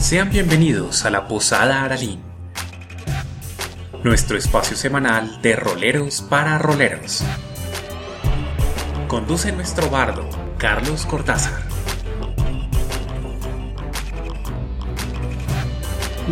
[0.00, 2.20] Sean bienvenidos a la Posada Aralín,
[4.02, 7.22] nuestro espacio semanal de roleros para roleros.
[9.08, 10.26] Conduce nuestro bardo,
[10.56, 11.52] Carlos Cortázar.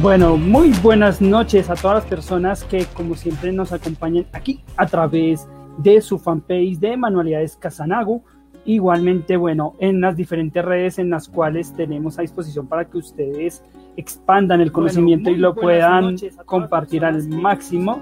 [0.00, 4.86] Bueno, muy buenas noches a todas las personas que como siempre nos acompañan aquí a
[4.86, 5.46] través
[5.76, 8.24] de su fanpage de Manualidades Casanago.
[8.68, 13.64] Igualmente, bueno, en las diferentes redes en las cuales tenemos a disposición para que ustedes
[13.96, 17.98] expandan el conocimiento y lo puedan compartir al máximo.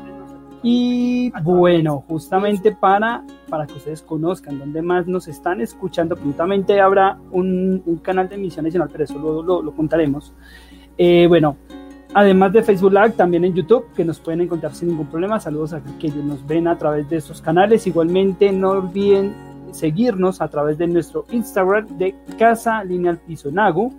[0.65, 7.17] Y bueno, justamente para, para que ustedes conozcan dónde más nos están escuchando, prontamente habrá
[7.31, 10.35] un, un canal de emisión adicional, pero eso lo, lo, lo contaremos.
[10.99, 11.57] Eh, bueno,
[12.15, 15.39] Además de Facebook Live, también en YouTube, que nos pueden encontrar sin ningún problema.
[15.39, 17.87] Saludos a aquellos que nos ven a través de estos canales.
[17.87, 19.35] Igualmente, no olviden
[19.73, 23.91] seguirnos a través de nuestro Instagram de Casa Lineal Pisonago.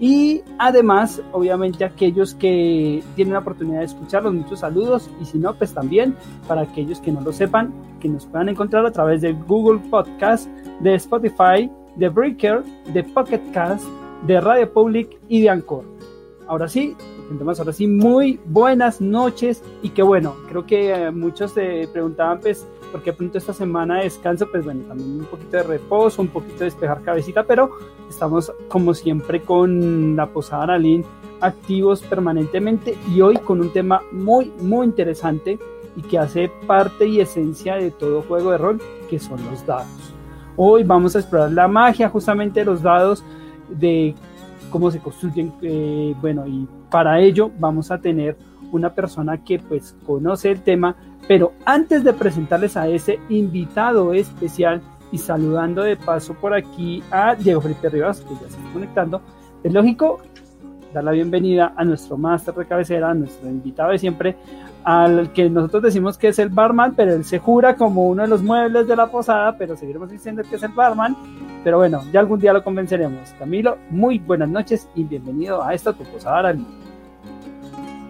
[0.00, 5.08] Y además, obviamente, aquellos que tienen la oportunidad de escucharlos, muchos saludos.
[5.20, 6.16] Y si no, pues también
[6.48, 10.48] para aquellos que no lo sepan, que nos puedan encontrar a través de Google Podcast,
[10.80, 13.86] de Spotify, de Breaker, de Pocket Cast,
[14.26, 15.84] de Radio Public y de Anchor.
[16.48, 16.96] Ahora sí,
[17.44, 17.58] más.
[17.58, 19.62] Ahora sí, muy buenas noches.
[19.82, 23.98] Y que bueno, creo que eh, muchos se preguntaban pues por qué pronto esta semana
[23.98, 27.70] de descanso, pues bueno, también un poquito de reposo, un poquito de despejar cabecita, pero
[28.08, 31.04] estamos como siempre con la Posada Aralín
[31.40, 35.58] activos permanentemente y hoy con un tema muy, muy interesante
[35.96, 40.14] y que hace parte y esencia de todo juego de rol, que son los dados.
[40.56, 43.24] Hoy vamos a explorar la magia justamente de los dados,
[43.68, 44.14] de
[44.72, 48.36] cómo se construyen, eh, bueno, y para ello vamos a tener
[48.72, 50.96] una persona que pues conoce el tema,
[51.28, 54.80] pero antes de presentarles a ese invitado especial
[55.12, 59.20] y saludando de paso por aquí a Diego Felipe Rivas, que ya se está conectando,
[59.62, 60.20] es lógico
[60.92, 64.36] dar la bienvenida a nuestro máster de cabecera, a nuestro invitado de siempre,
[64.84, 68.28] al que nosotros decimos que es el barman, pero él se jura como uno de
[68.28, 71.16] los muebles de la posada, pero seguiremos diciendo que es el barman.
[71.64, 73.30] Pero bueno, ya algún día lo convenceremos.
[73.38, 76.54] Camilo, muy buenas noches y bienvenido a esta tu posada.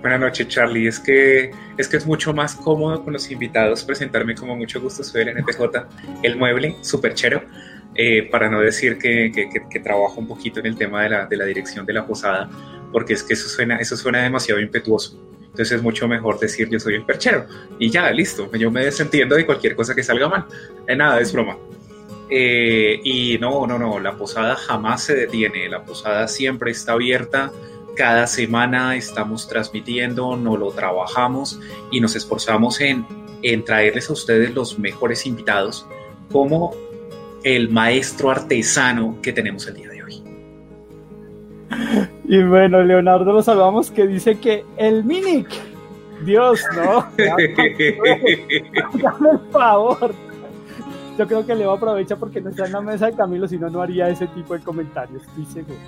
[0.00, 0.86] Buenas noches, Charlie.
[0.86, 5.04] Es que, es que es mucho más cómodo con los invitados presentarme como mucho gusto.
[5.04, 5.62] Soy el NPJ,
[6.22, 7.42] el mueble, súper chero.
[7.94, 11.26] Eh, para no decir que, que, que, trabajo un poquito en el tema de la,
[11.26, 12.48] de la, dirección de la posada,
[12.90, 15.20] porque es que eso suena, eso suena demasiado impetuoso.
[15.42, 17.44] Entonces es mucho mejor decir yo soy un perchero
[17.78, 20.46] y ya, listo, yo me desentiendo de cualquier cosa que salga mal.
[20.88, 21.58] Eh, nada, es broma.
[22.30, 27.52] Eh, y no, no, no, la posada jamás se detiene, la posada siempre está abierta
[27.96, 33.04] cada semana estamos transmitiendo, no lo trabajamos y nos esforzamos en,
[33.42, 35.86] en traerles a ustedes los mejores invitados
[36.30, 36.74] como
[37.44, 40.22] el maestro artesano que tenemos el día de hoy.
[42.28, 45.48] Y bueno, Leonardo lo salvamos que dice que el Minic,
[46.24, 50.14] Dios, no, dame el favor.
[51.18, 53.68] Yo creo que Leo aprovecha porque no está en la mesa de Camilo, si no,
[53.68, 55.78] no haría ese tipo de comentarios, estoy seguro.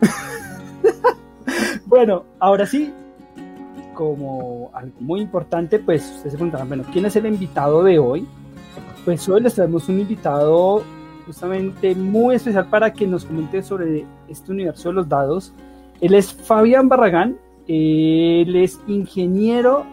[1.86, 2.92] bueno, ahora sí,
[3.94, 8.28] como algo muy importante, pues ustedes se preguntarán, bueno, ¿quién es el invitado de hoy?
[9.04, 10.84] Pues hoy les traemos un invitado
[11.26, 15.52] justamente muy especial para que nos comente sobre este universo de los dados.
[16.00, 19.84] Él es Fabián Barragán, él es ingeniero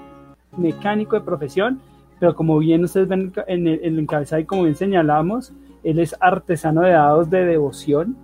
[0.55, 1.81] mecánico de profesión,
[2.25, 5.53] pero como bien ustedes ven en el, en el encabezado y como bien señalamos,
[5.83, 8.17] él es artesano de dados de devoción.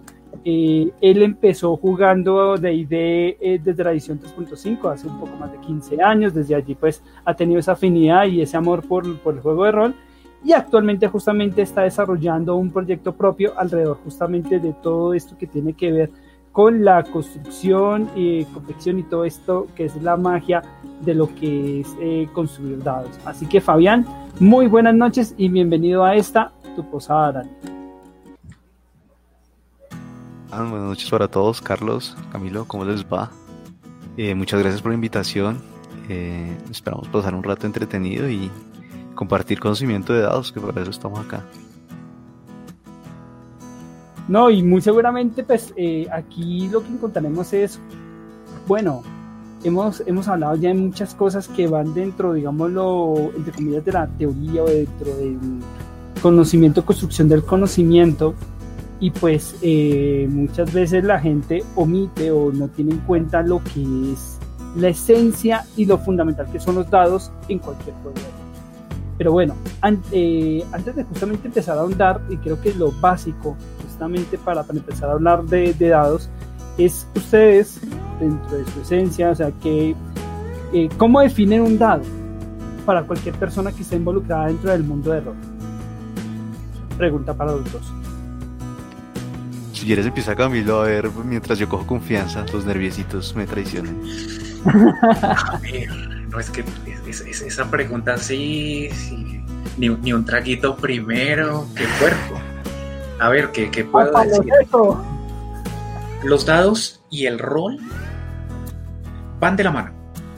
[0.44, 5.52] Eh, él empezó jugando de ID eh, desde la edición 3.5 hace un poco más
[5.52, 9.36] de 15 años, desde allí pues ha tenido esa afinidad y ese amor por, por,
[9.36, 9.96] el juego de rol.
[10.44, 15.74] Y actualmente justamente está desarrollando un proyecto propio alrededor justamente de todo esto que tiene
[15.74, 16.10] que ver
[16.52, 20.62] con la construcción y confección y todo esto que es la magia
[21.02, 23.12] de lo que es eh, construir dados.
[23.26, 24.06] Así que Fabián,
[24.40, 27.32] muy buenas noches y bienvenido a esta tu posada.
[27.32, 27.56] Daniel.
[30.52, 33.32] Ah, buenas noches para todos, Carlos, Camilo, ¿cómo les va?
[34.18, 35.62] Eh, muchas gracias por la invitación.
[36.10, 38.52] Eh, esperamos pasar un rato entretenido y
[39.16, 41.46] compartir conocimiento de dados, que para eso estamos acá.
[44.32, 47.78] No, y muy seguramente, pues eh, aquí lo que encontraremos es,
[48.66, 49.04] bueno,
[49.62, 54.08] hemos, hemos hablado ya de muchas cosas que van dentro, digámoslo, entre comillas, de la
[54.08, 55.38] teoría o dentro del
[56.22, 58.34] conocimiento, construcción del conocimiento
[59.02, 64.14] y pues eh, muchas veces la gente omite o no tiene en cuenta lo que
[64.14, 64.38] es
[64.78, 68.16] la esencia y lo fundamental que son los dados en cualquier juego.
[69.18, 69.56] Pero bueno,
[70.14, 73.58] eh, antes de justamente empezar a ahondar, y creo que lo básico
[74.02, 76.28] justamente para, para empezar a hablar de, de, dados,
[76.80, 77.80] es ustedes
[78.20, 79.96] dentro de su esencia, o sea, que,
[80.74, 82.02] eh, ¿cómo definen un dado
[82.84, 85.36] para cualquier persona que esté involucrada dentro del mundo de rol?
[86.98, 87.94] Pregunta para los dos.
[89.74, 94.02] Si quieres empieza Camilo a ver mientras yo cojo confianza, los nerviositos me traicionan.
[94.66, 95.90] A ver,
[96.28, 96.64] no es que
[97.08, 99.44] es- es- esa pregunta sí, sí,
[99.78, 102.42] ni, ni un traguito primero, qué cuerpo.
[103.22, 104.52] A ver, ¿qué, qué puedo ¡Papá, decir?
[106.24, 107.78] Los dados y el rol
[109.40, 109.92] van de la mano.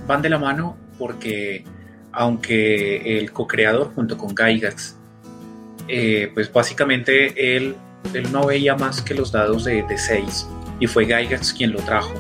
[0.05, 1.63] Van de la mano porque
[2.11, 4.97] aunque el co-creador junto con Gygax,
[5.87, 7.77] eh, pues básicamente él,
[8.13, 10.49] él no veía más que los dados de 6
[10.81, 12.13] y fue Gygax quien lo trajo.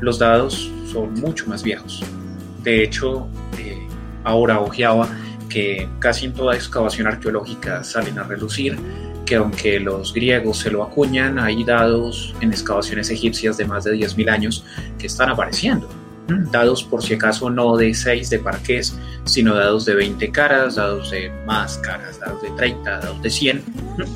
[0.00, 2.02] Los dados son mucho más viejos.
[2.62, 3.28] De hecho,
[3.58, 3.86] eh,
[4.24, 5.06] ahora ojeaba
[5.50, 8.78] que casi en toda excavación arqueológica salen a relucir
[9.28, 13.94] que aunque los griegos se lo acuñan, hay dados en excavaciones egipcias de más de
[13.94, 14.64] 10.000 años
[14.98, 15.86] que están apareciendo.
[16.28, 16.46] ¿m?
[16.50, 21.10] Dados por si acaso no de 6 de parqués, sino dados de 20 caras, dados
[21.10, 23.64] de más caras, dados de 30, dados de 100,
[23.98, 24.06] ¿m?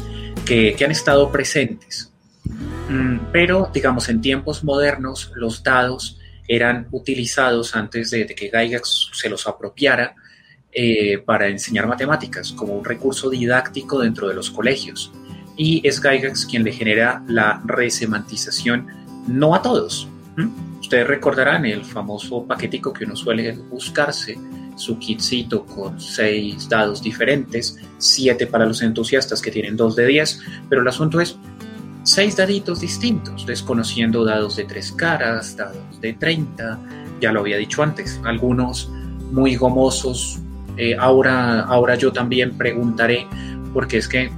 [0.47, 2.11] que, han estado presentes.
[2.89, 6.19] Mm, Pero, digamos, en tiempos modernos, los dados
[6.49, 10.15] eran utilizados antes de, de que Gygax se los apropiara
[10.73, 15.13] eh, para enseñar matemáticas como un recurso didáctico dentro de los colegios.
[15.57, 18.87] Y es Gygax quien le genera la resemantización,
[19.29, 20.09] no a todos.
[20.37, 20.51] ¿m?
[20.81, 24.39] Ustedes recordarán el famoso paquetico que uno suele buscarse,
[24.77, 30.41] su kitcito con seis dados diferentes, siete para los entusiastas que tienen dos de 10,
[30.69, 31.37] pero el asunto es
[32.03, 36.79] seis daditos distintos, desconociendo dados de tres caras, dados de 30,
[37.21, 38.91] ya lo había dicho antes, algunos
[39.31, 40.41] muy gomosos.
[40.77, 43.27] Eh, ahora, ahora yo también preguntaré,
[43.73, 44.31] porque es que,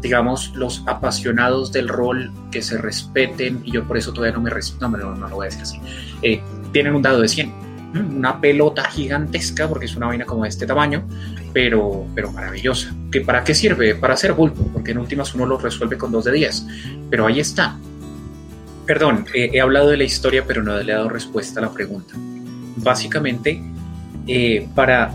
[0.00, 4.50] digamos, los apasionados del rol que se respeten, y yo por eso todavía no me
[4.50, 5.80] respeto, no, no, no lo voy a decir así,
[6.22, 6.40] eh,
[6.72, 7.52] tienen un dado de 100,
[7.94, 8.16] ¿m?
[8.16, 11.04] una pelota gigantesca, porque es una vaina como de este tamaño,
[11.52, 12.94] pero, pero maravillosa.
[13.10, 13.94] ¿Que ¿Para qué sirve?
[13.94, 16.66] Para hacer bulto, porque en últimas uno lo resuelve con dos de 10,
[17.10, 17.76] pero ahí está.
[18.86, 21.72] Perdón, eh, he hablado de la historia, pero no le he dado respuesta a la
[21.72, 22.14] pregunta.
[22.76, 23.62] Básicamente,
[24.26, 25.12] eh, para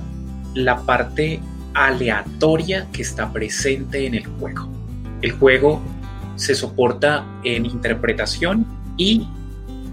[0.56, 1.40] la parte
[1.76, 4.68] aleatoria que está presente en el juego.
[5.22, 5.82] El juego
[6.36, 8.66] se soporta en interpretación
[8.98, 9.28] y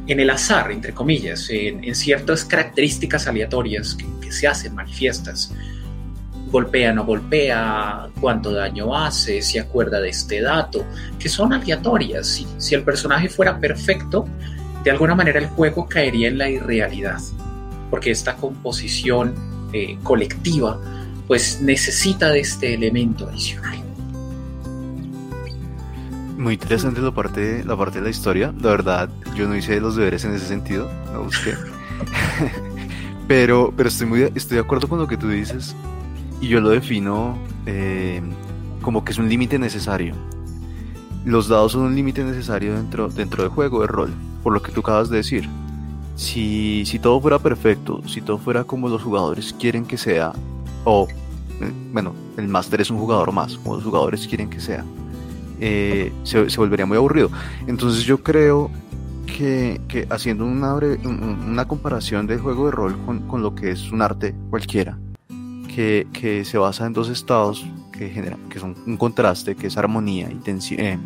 [0.07, 5.53] en el azar, entre comillas, en, ciertas características aleatorias que, se hacen manifiestas.
[6.51, 10.87] Golpea, no golpea, cuánto daño hace, si acuerda de este dato,
[11.19, 12.47] que son aleatorias.
[12.57, 14.27] Si el personaje fuera perfecto,
[14.83, 17.21] de alguna manera el juego caería en la irrealidad,
[17.91, 19.35] porque esta composición
[19.73, 20.79] eh, colectiva
[21.27, 23.83] pues necesita de este elemento adicional.
[26.37, 28.53] Muy interesante la parte, la parte de la historia.
[28.61, 31.55] La verdad, yo no hice los deberes en ese sentido, no busqué.
[33.29, 35.75] pero pero estoy, muy, estoy de acuerdo con lo que tú dices
[36.41, 38.21] y yo lo defino eh,
[38.83, 40.15] como que es un límite necesario.
[41.25, 44.73] Los dados son un límite necesario dentro, dentro del juego de rol, por lo que
[44.73, 45.49] tú acabas de decir.
[46.15, 50.33] Si, si todo fuera perfecto, si todo fuera como los jugadores quieren que sea,
[50.85, 51.09] o
[51.61, 54.85] eh, bueno, el máster es un jugador más, como los jugadores quieren que sea,
[55.61, 57.31] eh, se, se, volvería muy aburrido.
[57.67, 58.71] Entonces yo creo
[59.27, 63.91] que, que haciendo una, una, comparación del juego de rol con, con, lo que es
[63.91, 64.99] un arte cualquiera,
[65.75, 69.77] que, que, se basa en dos estados que generan, que son un contraste, que es
[69.77, 70.99] armonía y tensión, eh,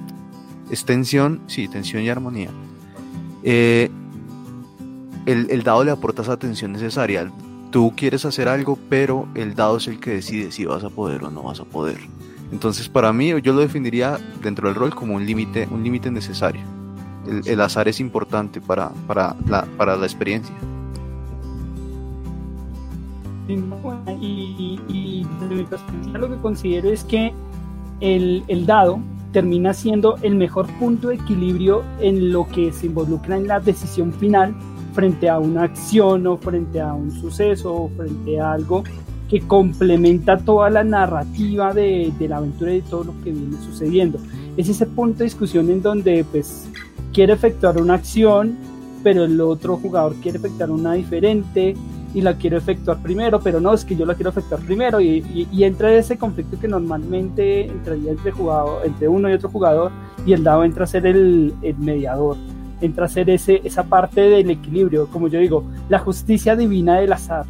[0.70, 2.50] es tensión, sí, tensión y armonía.
[3.42, 3.90] Eh,
[5.26, 7.30] el, el dado le aporta esa tensión necesaria.
[7.70, 11.24] Tú quieres hacer algo, pero el dado es el que decide si vas a poder
[11.24, 11.98] o no vas a poder.
[12.52, 16.62] Entonces, para mí, yo lo definiría dentro del rol como un límite, un límite necesario.
[17.26, 20.54] El, el, azar es importante para, para, la, para la experiencia.
[23.48, 25.26] Y, y,
[25.68, 27.32] perspectiva, lo que considero es que
[28.00, 29.00] el, el dado
[29.32, 34.12] termina siendo el mejor punto de equilibrio en lo que se involucra en la decisión
[34.12, 34.54] final
[34.96, 38.82] frente a una acción o frente a un suceso o frente a algo
[39.28, 44.18] que complementa toda la narrativa de, la aventura y de todo lo que viene sucediendo.
[44.56, 46.66] Es ese punto de discusión en donde pues
[47.12, 48.56] quiere efectuar una acción,
[49.02, 51.74] pero el otro jugador quiere efectuar una diferente
[52.14, 55.46] y la quiero efectuar primero, pero no, es que yo la quiero efectuar primero y,
[55.52, 59.92] y, entra ese conflicto que normalmente entraría entre, jugador, entre uno y otro jugador
[60.24, 62.38] y el dado entra a ser el mediador,
[62.80, 67.12] entra a ser ese, esa parte del equilibrio, como yo digo, la justicia divina del
[67.12, 67.44] azar.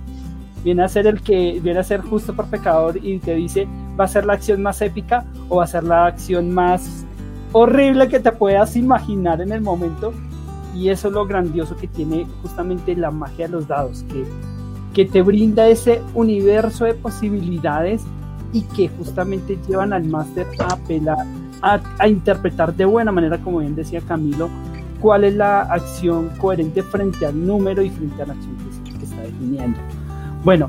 [0.65, 3.69] Viene a ser el que viene a ser justo por pecador y te dice
[3.99, 7.05] va a ser la acción más épica o va a ser la acción más
[7.53, 10.13] horrible que te puedas imaginar en el momento
[10.75, 14.25] y eso es lo grandioso que tiene justamente la magia de los dados, que,
[14.93, 18.03] que te brinda ese universo de posibilidades
[18.53, 21.27] y que justamente llevan al máster a apelar,
[21.63, 24.51] a, a, interpretar de buena manera, como bien decía Camilo,
[25.07, 29.05] cuál es la acción coherente frente al número y frente a la acción que, que
[29.05, 29.79] está definiendo.
[30.43, 30.69] Bueno,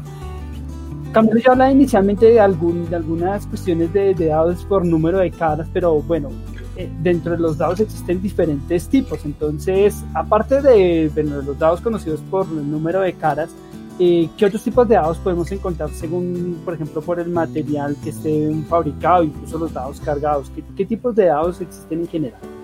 [1.12, 5.32] Camilo ya habla inicialmente de, algún, de algunas cuestiones de, de dados por número de
[5.32, 6.30] caras, pero bueno,
[6.76, 9.26] eh, dentro de los dados existen diferentes tipos.
[9.26, 13.50] Entonces, aparte de, de, los dados conocidos por el número de caras,
[13.98, 18.12] eh, ¿qué otros tipos de dados podemos encontrar según, por ejemplo, por el material que
[18.12, 20.52] esté fabricado, incluso los dados cargados?
[20.54, 22.57] ¿Qué, qué tipos de dados existen en general?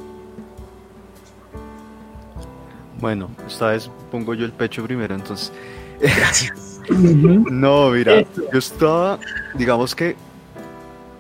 [3.00, 5.52] Bueno, esta vez pongo yo el pecho primero, entonces.
[6.00, 6.82] Gracias.
[6.90, 9.20] no, mira, yo estaba,
[9.56, 10.16] digamos que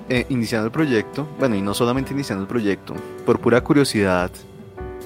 [0.10, 2.94] eh, iniciando el proyecto, bueno, y no solamente iniciando el proyecto,
[3.26, 4.30] por pura curiosidad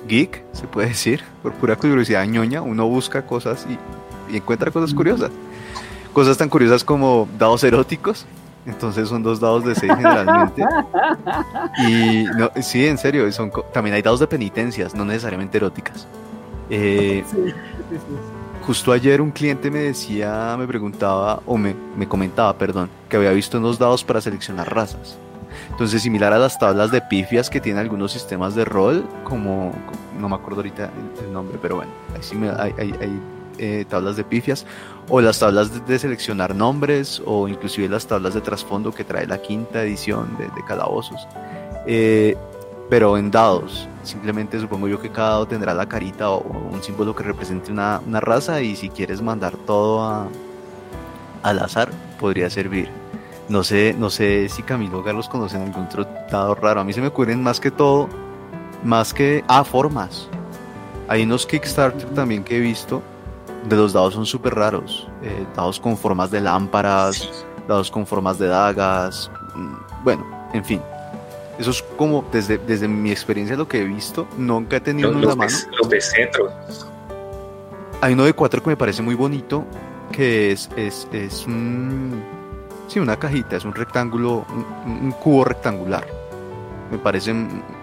[0.07, 4.93] geek, se puede decir, por pura curiosidad ñoña, uno busca cosas y, y encuentra cosas
[4.93, 5.31] curiosas.
[6.13, 8.25] Cosas tan curiosas como dados eróticos,
[8.67, 10.61] entonces son dos dados de 6 generalmente.
[11.87, 16.05] Y no, sí, en serio, son, también hay dados de penitencias, no necesariamente eróticas.
[16.69, 17.51] Eh, sí, sí,
[17.91, 18.37] sí.
[18.65, 23.31] Justo ayer un cliente me decía, me preguntaba, o me, me, comentaba, perdón, que había
[23.31, 25.17] visto unos dados para seleccionar razas.
[25.71, 29.73] Entonces, similar a las tablas de pifias que tienen algunos sistemas de rol, como,
[30.19, 33.21] no me acuerdo ahorita el, el nombre, pero bueno, ahí sí me, hay, hay, hay
[33.59, 34.65] eh, tablas de pifias,
[35.07, 39.25] o las tablas de, de, seleccionar nombres, o inclusive las tablas de trasfondo que trae
[39.25, 41.27] la quinta edición de, de Calabozos.
[41.85, 42.35] Eh,
[42.89, 43.87] pero en dados.
[44.03, 48.01] Simplemente supongo yo que cada dado tendrá la carita o un símbolo que represente una,
[48.05, 50.27] una raza y si quieres mandar todo a,
[51.43, 51.89] al azar
[52.19, 52.89] podría servir.
[53.49, 56.81] No sé, no sé si Camilo Carlos conocen algún otro dado raro.
[56.81, 58.09] A mí se me ocurren más que todo,
[58.83, 60.27] más que a ah, formas.
[61.07, 63.01] Hay unos Kickstarter también que he visto
[63.67, 65.07] de los dados son súper raros.
[65.21, 69.31] Eh, dados con formas de lámparas, dados con formas de dagas.
[70.03, 70.81] Bueno, en fin,
[71.59, 75.17] eso es como, desde, desde mi experiencia, lo que he visto, nunca he tenido los,
[75.17, 75.57] uno en la mano.
[75.57, 76.51] De, los de centro.
[78.01, 79.65] Hay uno de cuatro que me parece muy bonito,
[80.11, 82.21] que es, es, es un,
[82.87, 84.45] sí, una cajita, es un rectángulo,
[84.85, 86.05] un, un cubo rectangular.
[86.91, 87.31] Me parece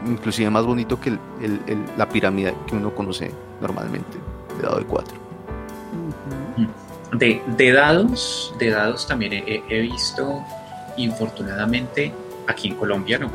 [0.07, 4.17] inclusive más bonito que el, el, el, la pirámide que uno conoce normalmente,
[4.57, 5.15] de dado de cuatro.
[7.13, 10.43] De, de dados, de dados también he, he visto,
[10.97, 12.13] infortunadamente,
[12.47, 13.31] aquí en Colombia no,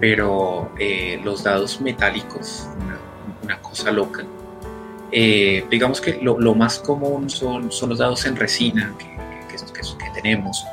[0.00, 2.98] pero eh, los dados metálicos, una,
[3.42, 4.24] una cosa loca.
[5.12, 9.06] Eh, digamos que lo, lo, más común son, son los dados en resina que,
[9.48, 10.64] que, que, que tenemos,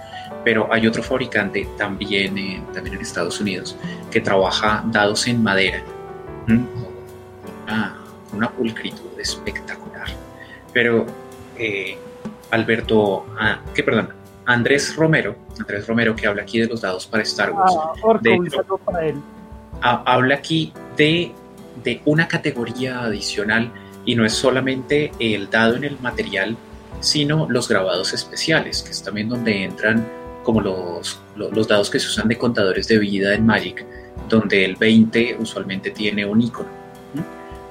[0.43, 3.77] pero hay otro fabricante también, en, también en Estados Unidos
[4.11, 5.83] que trabaja dados en madera,
[6.47, 6.65] ¿Mm?
[7.63, 7.97] una,
[8.33, 10.07] una pulcritud espectacular.
[10.73, 11.05] Pero
[11.57, 11.97] eh,
[12.51, 14.09] Alberto, ah, que perdón,
[14.45, 17.73] Andrés Romero, Andrés Romero que habla aquí de los dados para Star Wars.
[17.77, 18.49] Ah, Orco, de, un
[18.85, 19.15] para él.
[19.81, 21.31] A, habla aquí de,
[21.83, 23.71] de, una categoría adicional
[24.05, 26.57] y no es solamente el dado en el material,
[26.99, 30.05] sino los grabados especiales, que es también donde entran
[30.43, 33.85] como los, los, los dados que se usan de contadores de vida en Magic,
[34.27, 36.69] donde el 20 usualmente tiene un icono.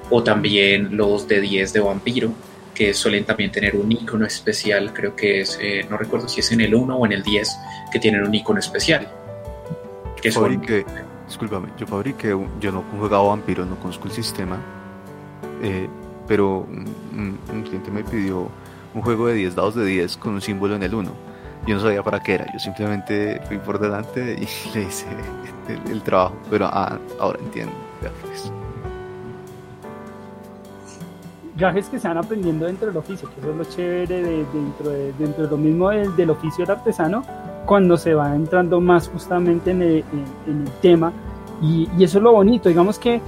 [0.09, 2.33] O también los de 10 de vampiro,
[2.73, 6.51] que suelen también tener un icono especial, creo que es, eh, no recuerdo si es
[6.51, 7.57] en el 1 o en el 10,
[7.91, 9.07] que tienen un icono especial.
[10.21, 10.93] Que yo fabriqué, son...
[11.27, 14.59] discúlpame, yo fabriqué, yo no he jugado Vampiro, no conozco el sistema,
[15.61, 15.87] eh,
[16.27, 18.49] pero un, un, cliente me pidió
[18.93, 21.11] un juego de 10 dados de 10 con un símbolo en el 1.
[21.65, 25.05] Yo no sabía para qué era, yo simplemente fui por delante y le hice
[25.67, 27.73] el, el trabajo, pero ah, ahora entiendo.
[28.01, 28.51] Ya, pues.
[31.55, 34.89] Gajes que se van aprendiendo dentro del oficio, que eso es lo chévere de, dentro,
[34.89, 37.23] de, dentro de lo mismo del, del, oficio del artesano,
[37.65, 41.13] cuando se va entrando más justamente en el, en, en el tema.
[41.61, 43.21] Y, y, eso es lo bonito, digamos que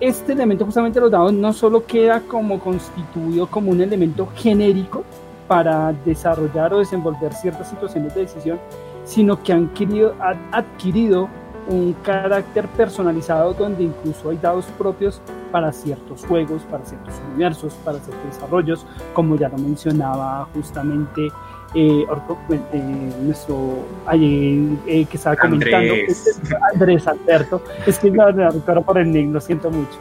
[0.00, 5.04] este elemento justamente de los dados no solo queda como constituido como un elemento genérico
[5.46, 8.58] para desarrollar o desenvolver ciertas situaciones de decisión,
[9.04, 10.14] sino que han adquirido,
[10.52, 11.28] adquirido
[11.68, 15.20] un carácter personalizado donde incluso hay dados propios
[15.52, 21.28] para ciertos juegos, para ciertos universos, para ciertos desarrollos, como ya lo mencionaba justamente
[21.74, 26.40] eh, Orco, eh, nuestro eh, que estaba comentando, Andrés,
[26.72, 29.98] Andrés Alberto, es que no me recuerdo por el nick, lo siento mucho.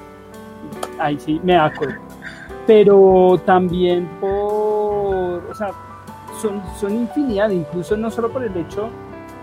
[0.98, 2.00] Ahí sí, me acuerdo.
[2.66, 5.72] Pero también por, o sea,
[6.42, 8.90] son, son infinidad, incluso no solo por el hecho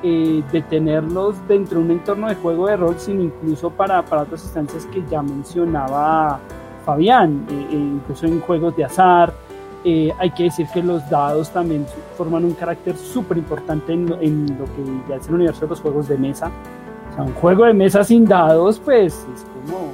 [0.02, 4.22] eh, de tenerlos dentro de un entorno de juego de rol, sino incluso para, para
[4.22, 6.40] otras instancias que ya mencionaba
[6.84, 9.32] Fabián, eh, eh, incluso en juegos de azar.
[9.84, 11.86] Eh, hay que decir que los dados también
[12.16, 15.80] forman un carácter súper importante en, en, lo que ya es el universo de los
[15.80, 16.50] juegos de mesa.
[17.10, 19.92] O sea, un juego de mesa sin dados, pues es como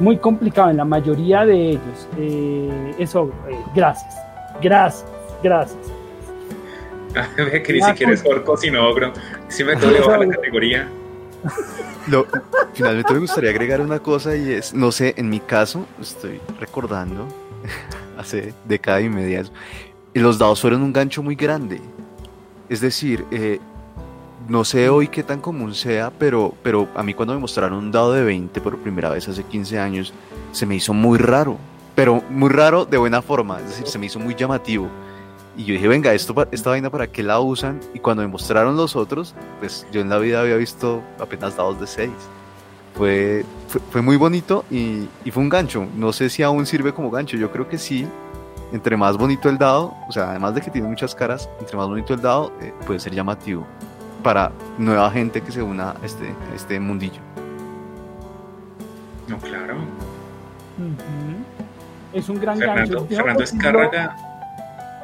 [0.00, 2.08] muy complicado en la mayoría de ellos.
[2.18, 4.16] Eh, eso, eh, gracias,
[4.60, 5.06] gracias,
[7.36, 7.62] gracias.
[7.62, 9.12] que ni siquiera es orco, sino ogro.
[9.48, 10.88] Si me toleo a la categoría.
[12.06, 12.26] Lo,
[12.74, 17.26] finalmente me gustaría agregar una cosa y es, no sé, en mi caso, estoy recordando,
[18.18, 19.44] hace década y media,
[20.14, 21.80] los dados fueron un gancho muy grande.
[22.68, 23.58] Es decir, eh,
[24.48, 27.92] no sé hoy qué tan común sea, pero, pero a mí cuando me mostraron un
[27.92, 30.12] dado de 20 por primera vez hace 15 años,
[30.52, 31.56] se me hizo muy raro,
[31.94, 34.88] pero muy raro de buena forma, es decir, se me hizo muy llamativo.
[35.60, 37.80] Y yo dije, venga, esto, esta vaina para qué la usan.
[37.92, 41.78] Y cuando me mostraron los otros, pues yo en la vida había visto apenas dados
[41.78, 42.10] de 6.
[42.94, 45.86] Fue, fue, fue, muy bonito y, y, fue un gancho.
[45.96, 48.08] No sé si aún sirve como gancho, yo creo que sí.
[48.72, 51.88] Entre más bonito el dado, o sea, además de que tiene muchas caras, entre más
[51.88, 53.66] bonito el dado, eh, puede ser llamativo
[54.22, 57.20] para nueva gente que se una a este, a este mundillo.
[59.28, 59.74] No, claro.
[59.74, 62.18] Uh -huh.
[62.18, 63.14] Es un gran Fernando, gancho.
[63.14, 64.29] Fernando Escárraga.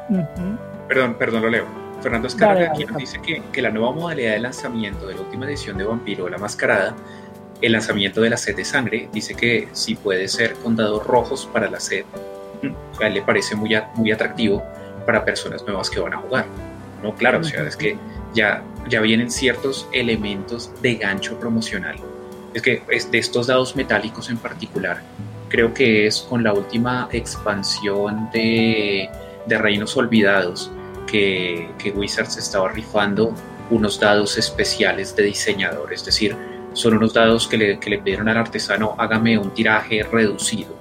[0.09, 0.57] Uh -huh.
[0.87, 1.65] Perdón, perdón, lo leo.
[2.01, 5.45] Fernando Escárraga aquí nos dice que, que, la nueva modalidad de lanzamiento de la última
[5.47, 6.95] edición de Vampiro la Mascarada,
[7.61, 11.49] el lanzamiento de la sed de sangre, dice que sí puede ser con dados rojos
[11.51, 12.05] para la sed.
[13.01, 14.63] A él le parece muy, muy atractivo
[15.05, 16.45] para personas nuevas que van a jugar.
[17.03, 17.97] No, claro, o sea, es que
[18.33, 21.95] ya, ya vienen ciertos elementos de gancho promocional.
[22.53, 25.01] Es que es de estos dados metálicos en particular,
[25.49, 29.09] creo que es con la última expansión de,
[29.47, 30.71] de Reinos Olvidados
[31.05, 33.33] que, que Wizards estaba rifando
[33.69, 36.35] unos dados especiales de diseñador, es decir,
[36.73, 40.75] son unos dados que le, que le pidieron al artesano hágame un tiraje reducido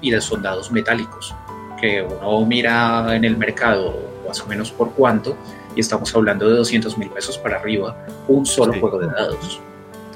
[0.00, 1.34] y de son dados metálicos
[1.80, 5.36] que uno mira en el mercado más o menos por cuánto
[5.74, 7.96] y estamos hablando de 200 mil pesos para arriba,
[8.28, 8.80] un solo sí.
[8.80, 9.60] juego de dados.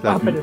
[0.00, 0.18] Claro.
[0.18, 0.42] Ah, pero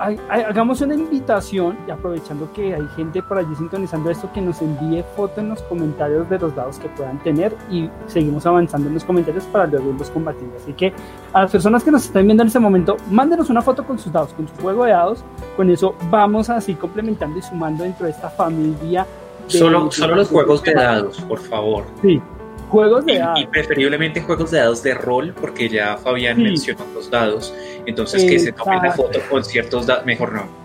[0.00, 5.04] hagamos una invitación y aprovechando que hay gente por allí sintonizando esto, que nos envíe
[5.14, 9.04] foto en los comentarios de los dados que puedan tener y seguimos avanzando en los
[9.04, 10.56] comentarios para luego irlos combatiendo.
[10.56, 10.92] Así que
[11.32, 14.12] a las personas que nos están viendo en este momento, mándenos una foto con sus
[14.12, 15.24] dados, con su juego de dados.
[15.56, 19.06] Con eso vamos así complementando y sumando dentro de esta familia.
[19.46, 21.84] De, solo, de solo los juegos de dados, por favor.
[22.00, 22.22] Sí,
[22.70, 23.40] Juegos de y, dados.
[23.40, 26.42] Y preferiblemente juegos de dados de rol, porque ya Fabián sí.
[26.42, 27.54] mencionó los dados.
[27.86, 30.06] Entonces, que se tomen la foto con ciertos dados.
[30.06, 30.60] Mejor no.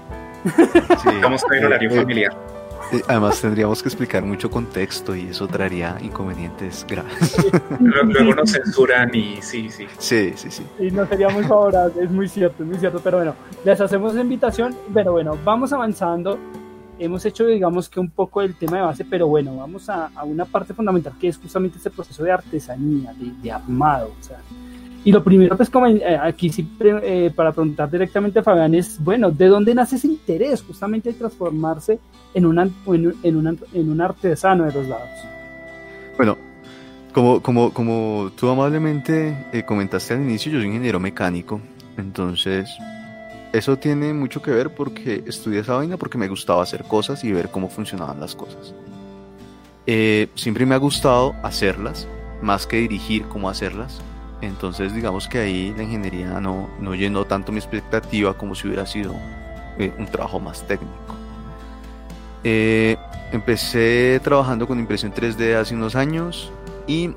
[1.03, 1.09] Sí.
[1.21, 2.35] Vamos a ver horario familiar.
[3.07, 7.35] Además, tendríamos que explicar mucho contexto y eso traería inconvenientes graves.
[7.79, 9.87] Luego nos censuran y sí, sí.
[9.97, 10.63] Sí, sí, sí.
[10.79, 13.01] Y no sería muy favorable, es muy cierto, es muy cierto.
[13.03, 14.75] Pero bueno, les hacemos la invitación.
[14.93, 16.37] Pero bueno, vamos avanzando
[16.99, 20.23] hemos hecho, digamos que un poco el tema de base, pero bueno, vamos a, a
[20.23, 24.11] una parte fundamental que es justamente ese proceso de artesanía, de, de armado.
[24.19, 24.37] O sea,
[25.05, 29.01] y lo primero, pues, como eh, aquí sí, eh, para preguntar directamente a Fabián, es,
[29.03, 31.99] bueno, ¿de dónde nace ese interés justamente de transformarse
[32.33, 35.09] en, una, en, en, una, en un artesano de los dados?
[36.17, 36.37] Bueno,
[37.13, 41.61] como, como, como tú amablemente eh, comentaste al inicio, yo soy ingeniero mecánico,
[41.97, 42.67] entonces
[43.53, 47.31] eso tiene mucho que ver porque estudié esa vaina porque me gustaba hacer cosas y
[47.31, 48.73] ver cómo funcionaban las cosas.
[49.87, 52.07] Eh, siempre me ha gustado hacerlas,
[52.41, 54.01] más que dirigir cómo hacerlas.
[54.41, 58.85] Entonces digamos que ahí la ingeniería no, no llenó tanto mi expectativa como si hubiera
[58.85, 59.15] sido
[59.77, 61.15] eh, un trabajo más técnico.
[62.43, 62.97] Eh,
[63.31, 66.51] empecé trabajando con impresión 3D hace unos años
[66.87, 67.11] y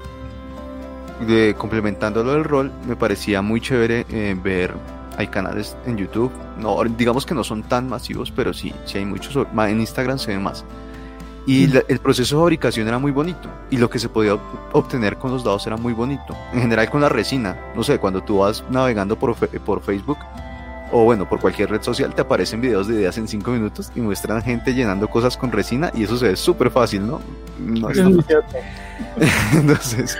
[1.26, 4.04] de, complementándolo del rol me parecía muy chévere
[4.42, 4.72] ver
[5.18, 9.04] hay canales en YouTube, no, digamos que no son tan masivos, pero sí, sí hay
[9.04, 10.64] muchos, en Instagram se ven más.
[11.44, 13.48] Y la, el proceso de fabricación era muy bonito.
[13.70, 14.38] Y lo que se podía
[14.72, 16.36] obtener con los dados era muy bonito.
[16.52, 20.18] En general con la resina, no sé, cuando tú vas navegando por, por Facebook
[20.92, 24.00] o bueno, por cualquier red social te aparecen videos de ideas en 5 minutos y
[24.00, 27.20] muestran gente llenando cosas con resina y eso se ve súper fácil, ¿no?
[27.58, 27.98] no es
[29.52, 30.18] Entonces,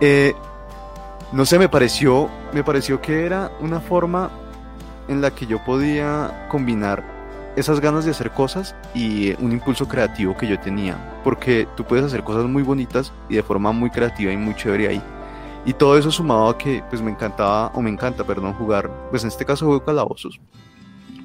[0.00, 0.34] eh,
[1.34, 4.30] no sé, me pareció, me pareció que era una forma
[5.08, 7.02] en la que yo podía combinar
[7.56, 12.04] esas ganas de hacer cosas y un impulso creativo que yo tenía, porque tú puedes
[12.04, 15.02] hacer cosas muy bonitas y de forma muy creativa y muy chévere ahí.
[15.66, 19.24] Y todo eso sumado a que pues me encantaba, o me encanta, perdón, jugar, pues
[19.24, 20.40] en este caso juego calabozos,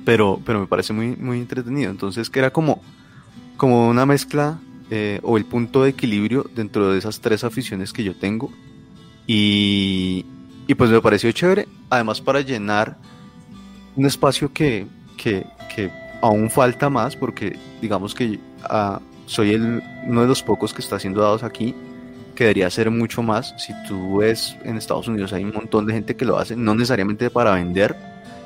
[0.05, 1.91] pero, pero me parece muy, muy entretenido.
[1.91, 2.81] Entonces que era como,
[3.57, 4.57] como una mezcla
[4.89, 8.49] eh, o el punto de equilibrio dentro de esas tres aficiones que yo tengo
[9.31, 10.25] y,
[10.65, 12.97] y, pues me pareció chévere, además para llenar
[13.95, 14.87] un espacio que,
[15.17, 20.73] que, que, aún falta más porque digamos que ah, soy el, uno de los pocos
[20.73, 21.75] que está haciendo dados aquí,
[22.33, 23.53] que debería ser mucho más.
[23.59, 26.73] Si tú ves en Estados Unidos hay un montón de gente que lo hace, no
[26.73, 27.95] necesariamente para vender,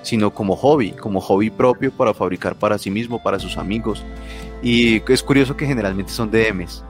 [0.01, 4.03] sino como hobby, como hobby propio para fabricar para sí mismo, para sus amigos.
[4.61, 6.83] Y es curioso que generalmente son DMs.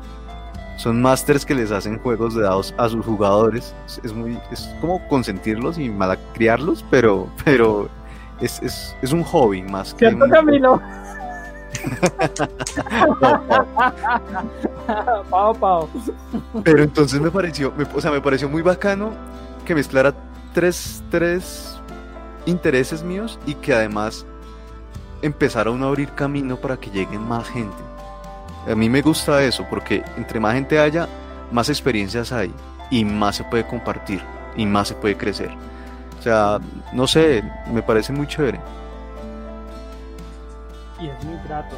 [0.77, 3.73] Son masters que les hacen juegos de dados a sus jugadores.
[4.03, 7.89] Es, muy, es como consentirlos y malacriarlos, pero, pero
[8.41, 10.09] es, es, es un hobby más que.
[10.09, 10.81] ¿Cierto, Camilo?
[15.29, 15.89] pao, pao.
[16.63, 19.11] Pero entonces me pareció, o sea, me pareció muy bacano
[19.65, 20.13] que mezclara
[20.53, 21.79] tres, tres
[22.45, 24.25] intereses míos y que además
[25.21, 27.75] empezara a abrir camino para que lleguen más gente.
[28.67, 31.07] A mí me gusta eso porque entre más gente haya,
[31.51, 32.53] más experiencias hay
[32.89, 34.21] y más se puede compartir
[34.55, 35.51] y más se puede crecer.
[36.19, 36.59] O sea,
[36.93, 38.59] no sé, me parece muy chévere
[41.03, 41.75] y es muy grato.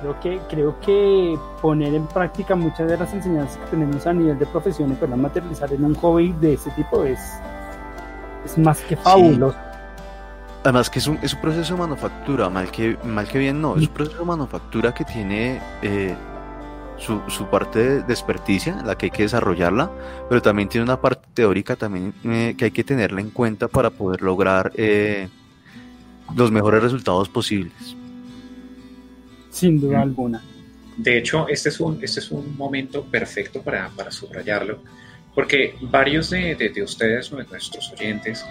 [0.00, 4.38] creo, que, creo que poner en práctica muchas de las enseñanzas que tenemos a nivel
[4.38, 7.20] de profesión y poderlas materializar en un hobby de ese tipo es,
[8.44, 9.58] es más que fabuloso.
[10.64, 13.76] Además que es un, es un proceso de manufactura, mal que, mal que bien no,
[13.76, 16.14] es un proceso de manufactura que tiene eh,
[16.98, 19.90] su, su, parte de, experticia, la que hay que desarrollarla,
[20.28, 23.90] pero también tiene una parte teórica también eh, que hay que tenerla en cuenta para
[23.90, 25.28] poder lograr eh,
[26.36, 27.96] los mejores resultados posibles
[29.52, 30.42] sin duda alguna.
[30.96, 34.82] De hecho, este es un, este es un momento perfecto para, para subrayarlo,
[35.34, 38.44] porque varios de, de, ustedes, nuestros oyentes,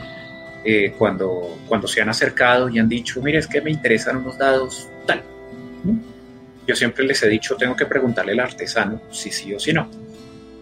[0.64, 4.38] eh, cuando, cuando se han acercado y han dicho, mire, es que me interesan unos
[4.38, 5.24] dados tal.
[6.68, 9.90] Yo siempre les he dicho, tengo que preguntarle al artesano si sí o si no.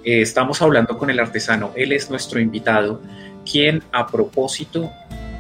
[0.04, 3.02] Eh, estamos hablando con el artesano, él es nuestro invitado,
[3.50, 4.90] quien a propósito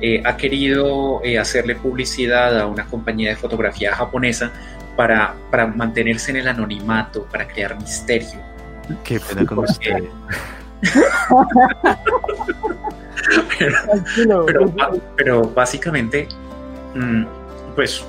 [0.02, 4.52] eh, ha querido hacerle publicidad a una compañía de fotografía japonesa
[4.98, 8.42] para, para mantenerse en el anonimato, para crear misterio.
[9.06, 10.04] Qué pena con usted.
[14.46, 14.74] pero,
[15.16, 16.28] pero, básicamente,
[16.96, 17.26] mm,
[17.76, 18.04] pues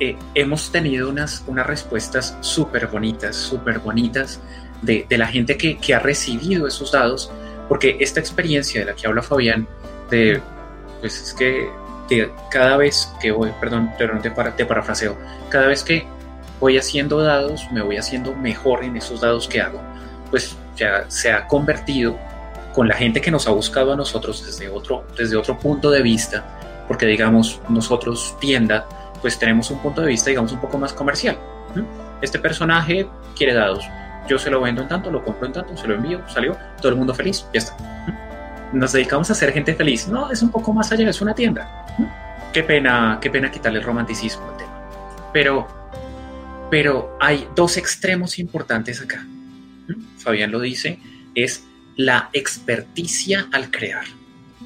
[0.00, 4.40] eh, hemos tenido unas, unas respuestas súper bonitas, súper bonitas
[4.82, 7.30] de, de, la gente que, que, ha recibido esos dados,
[7.68, 9.66] porque esta experiencia de la que habla Fabián,
[10.10, 10.40] de,
[11.00, 11.68] pues es que
[12.50, 15.16] cada vez que voy, perdón, te, para, te parafraseo,
[15.48, 16.06] cada vez que
[16.60, 19.80] voy haciendo dados, me voy haciendo mejor en esos dados que hago,
[20.30, 22.18] pues ya se ha convertido
[22.76, 26.02] con la gente que nos ha buscado a nosotros desde otro, desde otro punto de
[26.02, 28.86] vista, porque digamos, nosotros tienda,
[29.22, 31.38] pues tenemos un punto de vista, digamos, un poco más comercial.
[32.20, 33.82] Este personaje quiere dados,
[34.28, 36.90] yo se lo vendo en tanto, lo compro en tanto, se lo envío, salió, todo
[36.90, 37.74] el mundo feliz, ya está.
[38.74, 40.06] Nos dedicamos a ser gente feliz.
[40.06, 41.86] No, es un poco más allá, es una tienda.
[42.52, 45.30] Qué pena, qué pena quitarle el romanticismo al tema.
[45.32, 45.66] Pero,
[46.70, 49.24] pero hay dos extremos importantes acá.
[50.18, 50.98] Fabián lo dice,
[51.34, 51.64] es
[51.96, 54.04] la experticia al crear.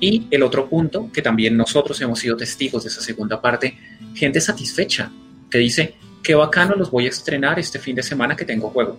[0.01, 3.77] Y el otro punto, que también nosotros hemos sido testigos de esa segunda parte,
[4.14, 5.11] gente satisfecha,
[5.51, 8.99] que dice, qué bacano los voy a estrenar este fin de semana que tengo juego.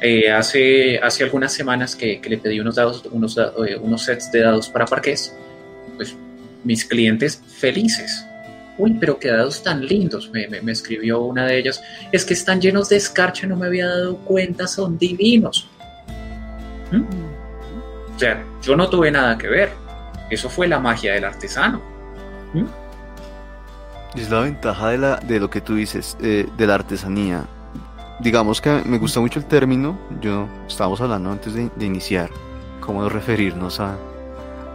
[0.00, 4.40] Eh, hace, hace algunas semanas que, le pedí unos, dados, unos, eh, unos sets de
[4.40, 5.34] dados para parques,
[5.96, 6.16] pues
[6.64, 8.24] mis clientes felices.
[8.78, 11.82] Uy, pero qué dados tan lindos, me, me, escribió una de ellas.
[12.12, 15.68] Es que están llenos de escarcha, no me había dado cuenta, son divinos.
[16.90, 17.02] ¿Mm?
[18.14, 19.72] O sea, yo no tuve nada que ver.
[20.30, 21.80] Eso fue la magia del artesano.
[22.52, 22.64] ¿Mm?
[24.16, 27.44] Es la ventaja de, la, de lo que tú dices, eh, de la artesanía
[28.20, 32.30] digamos que me gusta mucho el término, yo estábamos hablando antes de, iniciar,
[32.80, 33.96] cómo referirnos a,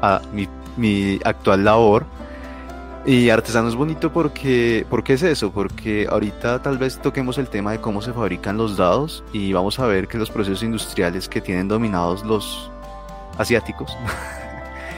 [0.01, 0.47] a mi,
[0.77, 2.05] mi, actual labor.
[3.05, 7.71] Y artesano es bonito porque, porque es eso, porque ahorita tal vez toquemos el tema
[7.71, 11.39] de cómo se fabrican los dados y vamos a ver que los procesos industriales que
[11.39, 12.71] tienen dominados los
[13.37, 13.95] asiáticos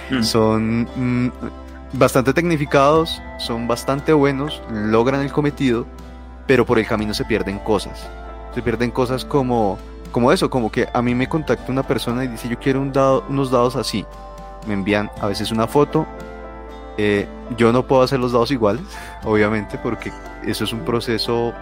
[0.09, 0.21] mm.
[0.23, 1.31] son mm,
[1.93, 5.85] bastante tecnificados, son bastante buenos, logran el cometido,
[6.45, 8.07] pero por el camino se pierden cosas
[8.57, 9.77] se pierden cosas como,
[10.11, 12.91] como eso, como que a mí me contacta una persona y dice yo quiero un
[12.91, 14.03] dado, unos dados así.
[14.65, 16.07] Me envían a veces una foto.
[16.97, 18.83] Eh, yo no puedo hacer los dados iguales,
[19.23, 20.11] obviamente, porque
[20.45, 21.53] eso es un proceso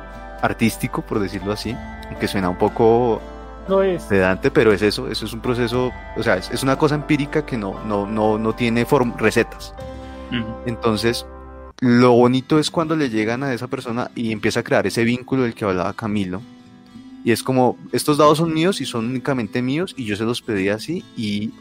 [0.42, 1.76] artístico, por decirlo así,
[2.20, 3.22] que suena un poco
[3.68, 4.08] no es.
[4.54, 7.84] pero es eso, eso es un proceso, o sea, es, una cosa empírica que no,
[7.86, 8.86] no, no, no tiene
[9.18, 9.74] recetas.
[10.66, 11.26] Entonces,
[11.80, 15.44] lo bonito es cuando le llegan a esa persona y empieza a crear ese vínculo
[15.44, 16.42] del que hablaba Camilo,
[17.26, 20.44] y es como, estos dados son míos y son únicamente míos y yo se los
[20.44, 21.52] pedí así y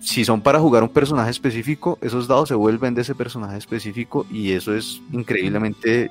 [0.00, 4.26] si son para jugar un personaje específico, esos dados se vuelven de ese personaje específico
[4.30, 6.10] y eso es increíblemente,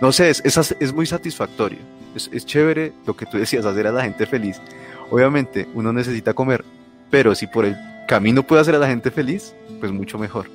[0.00, 1.78] no sé, es, es, muy satisfactorio.
[2.14, 4.60] Es, es, chévere lo que tú decías, hacer a la gente feliz.
[5.10, 6.64] Obviamente uno necesita comer,
[7.10, 10.46] pero si por el camino puede hacer a la gente feliz, pues mucho mejor.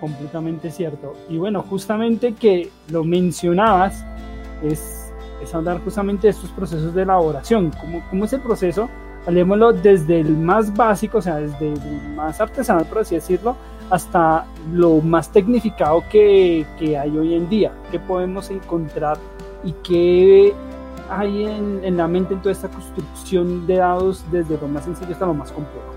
[0.00, 1.16] Completamente cierto.
[1.28, 4.04] Y bueno, justamente que lo mencionabas,
[4.62, 7.70] es, es hablar justamente de estos procesos de elaboración.
[7.80, 8.90] ¿Cómo, cómo es el proceso?
[9.26, 13.56] Hablemoslo desde el más básico, o sea, desde el más artesanal, por así decirlo,
[13.90, 17.72] hasta lo más tecnificado que, que hay hoy en día.
[17.90, 19.18] ¿Qué podemos encontrar
[19.64, 20.54] y qué
[21.08, 25.12] hay en, en, la mente en toda esta construcción de dados desde lo más sencillo
[25.12, 25.92] hasta lo más complejo?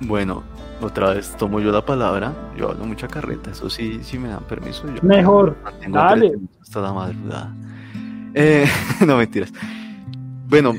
[0.00, 0.42] Bueno,
[0.80, 2.32] otra vez tomo yo la palabra.
[2.56, 4.86] Yo hablo mucha carreta, eso sí, sí me dan permiso.
[4.86, 5.56] Yo Mejor,
[5.88, 6.32] dale.
[6.60, 7.54] Hasta la madrugada.
[8.34, 8.66] Eh,
[9.06, 9.52] no mentiras.
[10.48, 10.74] Bueno,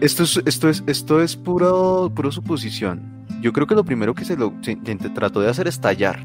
[0.00, 3.26] esto es, esto es, esto es puro, puro suposición.
[3.40, 6.24] Yo creo que lo primero que se lo se, trató de hacer es tallar.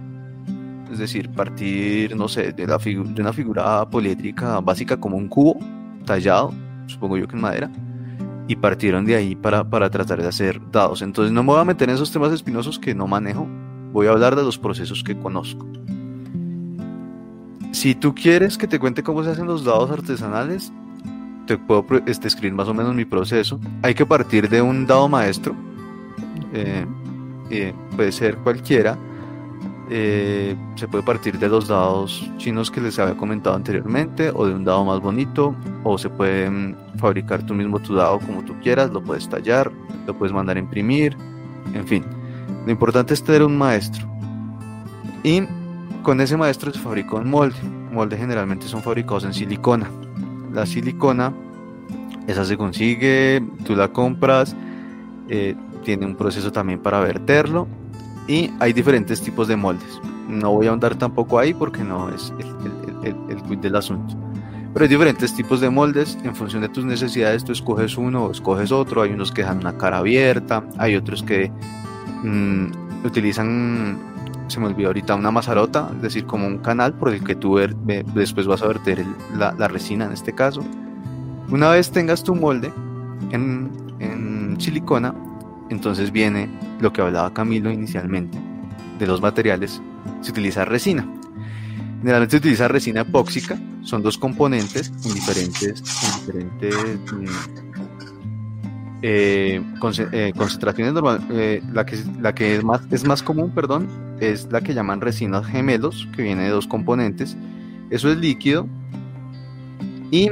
[0.92, 5.60] Es decir, partir, no sé, de, la de una figura poliédrica básica como un cubo
[6.06, 6.54] tallado,
[6.88, 7.72] supongo yo que en madera,
[8.48, 11.02] y partieron de ahí para, para tratar de hacer dados.
[11.02, 13.48] Entonces no me voy a meter en esos temas espinosos que no manejo,
[13.94, 15.68] voy a hablar de los procesos que conozco.
[17.72, 20.74] Si tú quieres que te cuente cómo se hacen los dados artesanales,
[21.50, 23.60] te puedo este, escribir más o menos mi proceso.
[23.82, 25.56] Hay que partir de un dado maestro,
[26.54, 26.86] eh,
[27.50, 28.96] eh, puede ser cualquiera.
[29.90, 34.54] Eh, se puede partir de los dados chinos que les había comentado anteriormente o de
[34.54, 38.54] un dado más bonito o se puede mm, fabricar tú mismo tu dado como tú
[38.62, 39.72] quieras, lo puedes tallar,
[40.06, 41.18] lo puedes mandar a imprimir,
[41.74, 42.06] en fin.
[42.64, 44.08] Lo importante es tener un maestro.
[45.24, 45.42] Y
[46.04, 47.58] con ese maestro se fabrica un molde.
[47.92, 49.90] Moldes generalmente son fabricados en silicona
[50.54, 51.34] la silicona,
[52.28, 54.56] esa se consigue, tú la compras,
[55.30, 57.68] eh, tiene un proceso también para verterlo
[58.28, 60.00] y hay diferentes tipos de moldes.
[60.28, 62.32] No voy a ahondar tampoco ahí porque no es
[63.04, 64.16] el, el, del asunto.
[64.74, 68.32] Pero hay diferentes tipos de moldes, en función de tus necesidades tú escoges uno o
[68.32, 71.52] escoges otro, hay unos que dejan una cara abierta, hay otros que
[72.24, 72.68] mm,
[73.04, 73.98] utilizan
[74.50, 77.60] se me olvidó ahorita, una mazarota, es decir, como un canal por el que tú
[78.14, 80.64] después vas a verter la, resina en este caso.
[81.50, 82.72] Una vez tengas tu molde
[83.32, 85.14] en, en silicona,
[85.70, 88.38] entonces viene lo que hablaba Camilo inicialmente,
[88.98, 89.82] de los materiales,
[90.22, 91.08] se utiliza resina.
[92.00, 95.84] Generalmente se utiliza resina epóxica, son dos componentes en diferentes,
[96.22, 96.76] diferentes
[97.12, 97.69] mm,
[99.02, 99.62] eh,
[100.12, 103.88] eh, concentraciones normal, eh, la que, la que es, más, es más común, perdón,
[104.20, 107.38] es la que llaman resinas gemelos, que viene de dos componentes.
[107.90, 108.68] Eso es líquido
[110.12, 110.30] y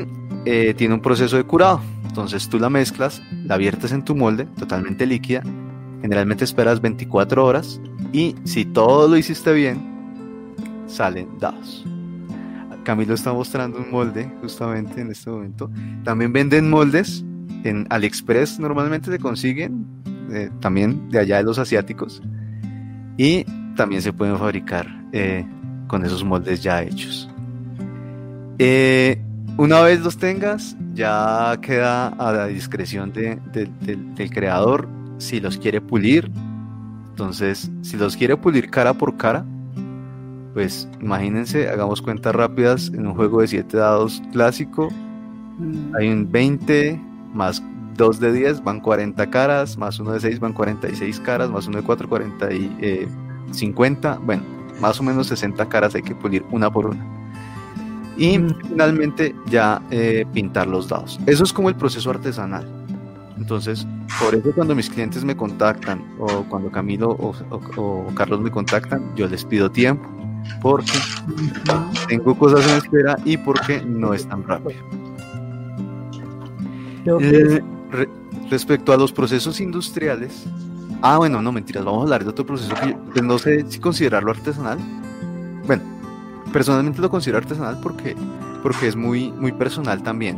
[0.76, 1.82] tiene un proceso de curado.
[2.08, 5.44] Entonces tú la mezclas, la viertes en tu molde, totalmente líquida.
[6.02, 9.82] Generalmente esperas 24 horas y si todo lo hiciste bien,
[10.88, 11.86] salen dados.
[12.84, 15.70] Camilo está mostrando un molde justamente en este momento.
[16.04, 17.26] También venden moldes
[17.64, 19.86] en AliExpress normalmente se consiguen,
[20.32, 22.22] eh, también de allá de los asiáticos,
[23.18, 25.46] y también se pueden fabricar eh,
[25.88, 27.30] con esos moldes ya hechos.
[28.60, 29.22] Eh,
[29.58, 35.82] una vez los tengas, ya queda a la discreción de, del creador si los quiere
[35.82, 36.32] pulir.
[37.10, 39.46] Entonces, si los quiere pulir cara por cara,
[40.54, 44.90] pues imagínense, hagamos cuentas rápidas en un juego de 7 dados clásico.
[45.60, 45.96] Mm.
[45.96, 47.02] Hay un 20,
[47.38, 47.64] más
[47.96, 51.78] 2 de 10 van 40 caras, más 1 de 6 van 46 caras, más 1
[51.78, 53.08] de 4 40 y
[53.52, 54.44] 50, eh, bueno,
[54.82, 57.06] más o menos 60 caras hay que pulir una por una.
[58.18, 58.56] Y mm.
[58.70, 61.20] finalmente ya eh, pintar los dados.
[61.26, 62.68] Eso es como el proceso artesanal.
[63.38, 63.86] Entonces,
[64.20, 69.16] por eso cuando mis clientes me contactan o cuando Camilo o, o Carlos me contactan,
[69.16, 70.10] yo les pido tiempo
[70.62, 70.92] porque
[72.08, 74.80] tengo cosas en espera y porque no es tan rápido.
[77.22, 77.62] Eh,
[78.50, 80.46] respecto a los procesos industriales,
[81.02, 83.80] ah, bueno, no mentiras, vamos a hablar de otro proceso que pues, no sé si
[83.80, 84.78] considerarlo artesanal.
[85.66, 85.84] Bueno,
[86.52, 88.16] personalmente lo considero artesanal porque,
[88.64, 90.38] porque es muy, muy personal también.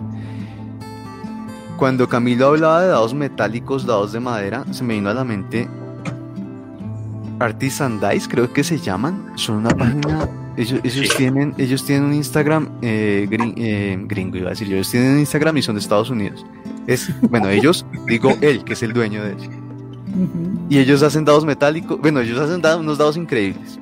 [1.78, 5.70] Cuando Camilo hablaba de dados metálicos, dados de madera, se me vino a la mente
[7.40, 9.32] Artisan Dice, creo que se llaman.
[9.36, 14.68] Son una página ellos, tienen, ellos tienen un Instagram eh, eh, gringo, iba a decir.
[14.68, 16.46] Ellos tienen un Instagram y son de Estados Unidos.
[16.86, 19.50] Es, bueno, ellos, digo él, que es el dueño de ellos.
[20.70, 22.00] Y ellos hacen dados metálicos.
[22.02, 23.80] Bueno, ellos hacen dados, unos dados increíbles.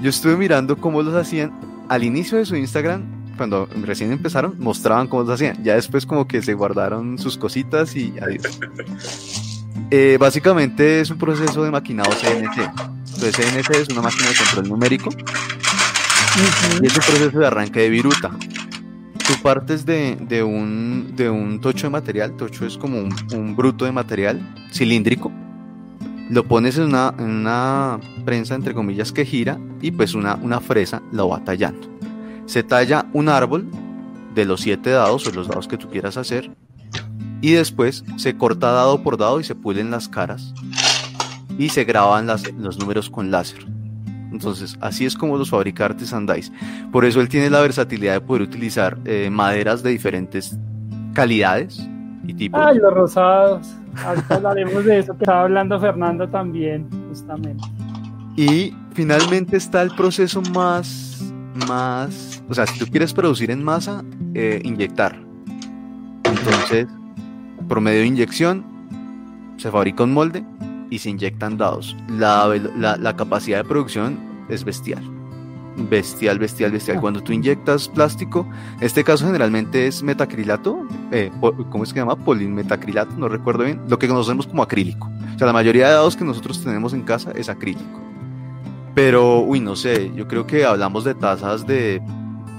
[0.00, 1.52] Yo estuve mirando cómo los hacían
[1.88, 3.02] al inicio de su Instagram.
[3.36, 5.62] Cuando recién empezaron, mostraban cómo los hacían.
[5.64, 8.60] Ya después, como que se guardaron sus cositas y adiós.
[9.90, 12.70] Eh, básicamente es un proceso de maquinado CNC.
[13.14, 15.10] Entonces CNC es una máquina de control numérico
[16.82, 18.30] y es un proceso de arranque de viruta.
[19.26, 23.56] Tú partes de, de, un, de un tocho de material, tocho es como un, un
[23.56, 24.40] bruto de material
[24.72, 25.32] cilíndrico,
[26.30, 30.60] lo pones en una, en una prensa entre comillas que gira y pues una, una
[30.60, 31.88] fresa lo va tallando.
[32.46, 33.68] Se talla un árbol
[34.34, 36.50] de los siete dados o los dados que tú quieras hacer
[37.40, 40.54] y después se corta dado por dado y se pulen las caras
[41.58, 43.64] y se graban las, los números con láser.
[44.32, 46.52] Entonces, así es como los fabrica Artisan Dice.
[46.92, 50.58] Por eso él tiene la versatilidad de poder utilizar eh, maderas de diferentes
[51.14, 51.88] calidades
[52.26, 52.60] y tipos.
[52.62, 53.74] Ay, los rosados.
[54.04, 57.64] Ahorita hablaremos de eso que estaba hablando Fernando también, justamente.
[58.36, 61.32] Y finalmente está el proceso más,
[61.66, 65.18] más, o sea, si tú quieres producir en masa, eh, inyectar.
[66.24, 66.86] Entonces,
[67.68, 68.64] por medio de inyección,
[69.56, 70.44] se fabrica un molde
[70.90, 71.96] y se inyectan dados.
[72.08, 75.02] La, la, la capacidad de producción es bestial.
[75.76, 77.00] Bestial, bestial, bestial.
[77.00, 78.46] Cuando tú inyectas plástico,
[78.80, 82.16] este caso generalmente es metacrilato, eh, ¿cómo es que se llama?
[82.16, 85.10] Polimetacrilato, no recuerdo bien, lo que conocemos como acrílico.
[85.34, 88.00] O sea, la mayoría de dados que nosotros tenemos en casa es acrílico.
[88.94, 92.00] Pero, uy, no sé, yo creo que hablamos de tasas de,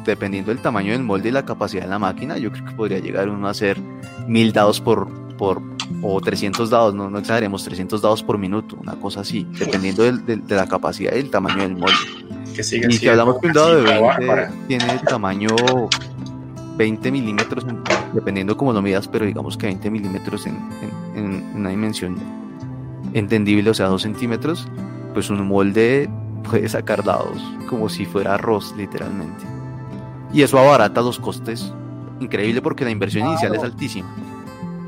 [0.08, 3.00] dependiendo del tamaño del molde y la capacidad de la máquina, yo creo que podría
[3.00, 3.78] llegar uno a hacer
[4.28, 5.62] mil dados por, por,
[6.02, 10.14] o 300 dados, no, no exageremos, 300 dados por minuto, una cosa así, dependiendo de,
[10.14, 11.96] de, de la capacidad y el tamaño del molde.
[12.56, 15.50] Que sigue y si hablamos que un dado de 20 tiene el tamaño
[16.78, 17.66] 20 milímetros,
[18.14, 20.56] dependiendo cómo lo midas, pero digamos que 20 milímetros en,
[21.16, 22.18] en, en una dimensión
[23.14, 24.68] entendible, o sea, 2 centímetros,
[25.14, 26.10] pues un molde
[26.50, 29.57] puede sacar dados como si fuera arroz, literalmente.
[30.34, 31.74] Y eso abarata los costes,
[32.20, 33.34] increíble porque la inversión claro.
[33.34, 34.28] inicial es altísima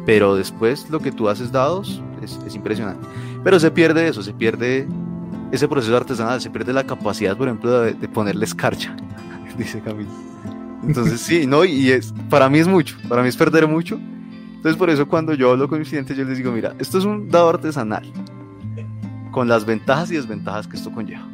[0.10, 3.08] pero después lo que tú haces dados es, es, impresionante.
[3.44, 4.88] Pero se pierde eso, se pierde
[5.52, 8.96] ese proceso artesanal, se pierde la capacidad, por ejemplo, de, de ponerle escarcha,
[9.60, 10.10] dice Camilo.
[10.84, 14.00] Entonces sí, no, y es, para mí es mucho, para mí es perder mucho.
[14.56, 17.06] Entonces por eso cuando yo hablo con mis clientes yo les digo, mira, esto es
[17.06, 18.12] un dado artesanal,
[19.30, 21.28] con las ventajas y desventajas que esto conlleva.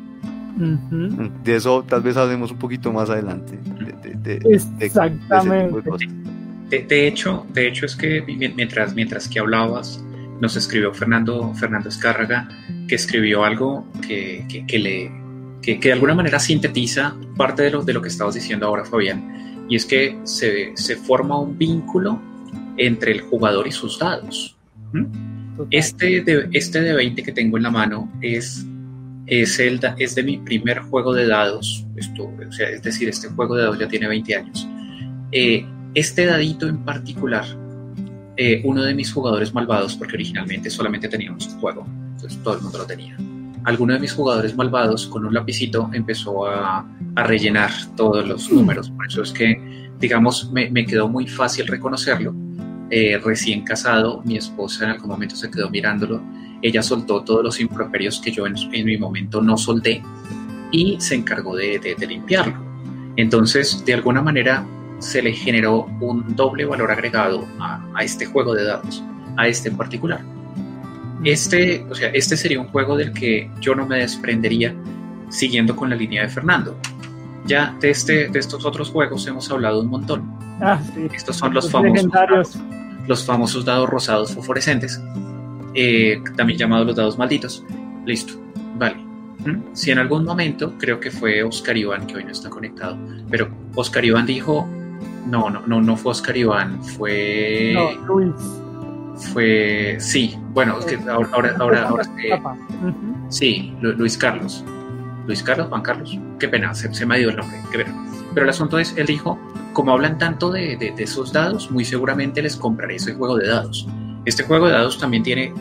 [0.58, 1.44] Uh -huh.
[1.44, 3.58] De eso tal vez hablemos un poquito más adelante.
[4.04, 5.90] De, de, de, Exactamente.
[6.70, 8.24] De, de, hecho, de hecho es que
[8.56, 10.04] mientras, mientras que hablabas,
[10.42, 12.50] nos escribió Fernando, Fernando Escárraga,
[12.88, 15.12] que escribió algo que, que, que le,
[15.62, 18.84] que, que, de alguna manera sintetiza parte de lo, de lo que estabas diciendo ahora,
[18.86, 22.20] Fabián, y es que se, se forma un vínculo
[22.78, 24.56] entre el jugador y sus dados.
[25.72, 28.66] Este de, este de 20 que tengo en la mano es,
[29.28, 33.28] es, el, es de mi primer juego de dados, esto, o sea, es decir, este
[33.30, 34.68] juego de dados ya tiene 20 años.
[35.32, 37.46] Eh, este dadito en particular,
[38.38, 42.62] eh, uno de mis jugadores malvados, porque originalmente solamente teníamos un juego, entonces todo el
[42.62, 43.18] mundo lo tenía.
[43.64, 48.92] Alguno de mis jugadores malvados con un lapicito empezó a, a rellenar todos los números,
[48.92, 52.36] por eso es que, digamos, me, me quedó muy fácil reconocerlo.
[52.92, 56.22] Eh, recién casado, mi esposa en algún momento se quedó mirándolo,
[56.68, 60.02] ella soltó todos los improperios que yo en, en mi momento no solté
[60.72, 62.56] y se encargó de, de, de limpiarlo.
[63.16, 64.66] Entonces, de alguna manera,
[65.00, 69.04] se le generó un doble valor agregado a, a, este juego de dados,
[69.38, 70.22] a este en particular.
[71.24, 74.76] Este, o sea, este sería un juego del que yo no me desprendería
[75.30, 76.78] siguiendo con la línea de Fernando.
[77.46, 80.24] Ya de, este, de estos otros juegos hemos hablado un montón.
[80.62, 81.08] Ah, sí.
[81.14, 82.58] Estos son los, los famosos, dados,
[83.08, 85.02] los famosos dados rosados fosforescentes,
[85.76, 87.64] eh, también llamados los dados malditos.
[88.06, 88.34] Listo,
[88.78, 89.06] vale.
[89.74, 92.98] Si en algún momento, creo que fue Oscar Iván, que hoy no está conectado,
[93.30, 94.68] pero Oscar Iván dijo,
[95.28, 97.74] no, no, no, no fue Oscar Iván, fue...
[97.74, 98.34] No, Luis.
[99.32, 102.42] Fue, sí, bueno, es que ahora, ahora, ahora, ahora eh,
[103.30, 104.64] sí, Luis Carlos.
[105.26, 107.96] Luis Carlos, Juan Carlos, qué pena, se, se, me ha ido el nombre, qué pena.
[108.34, 109.40] Pero el asunto es, él dijo,
[109.74, 113.48] como hablan tanto de, de, de, esos dados, muy seguramente les compraré ese juego de
[113.48, 113.88] dados.
[114.26, 115.54] Este juego de dados también tiene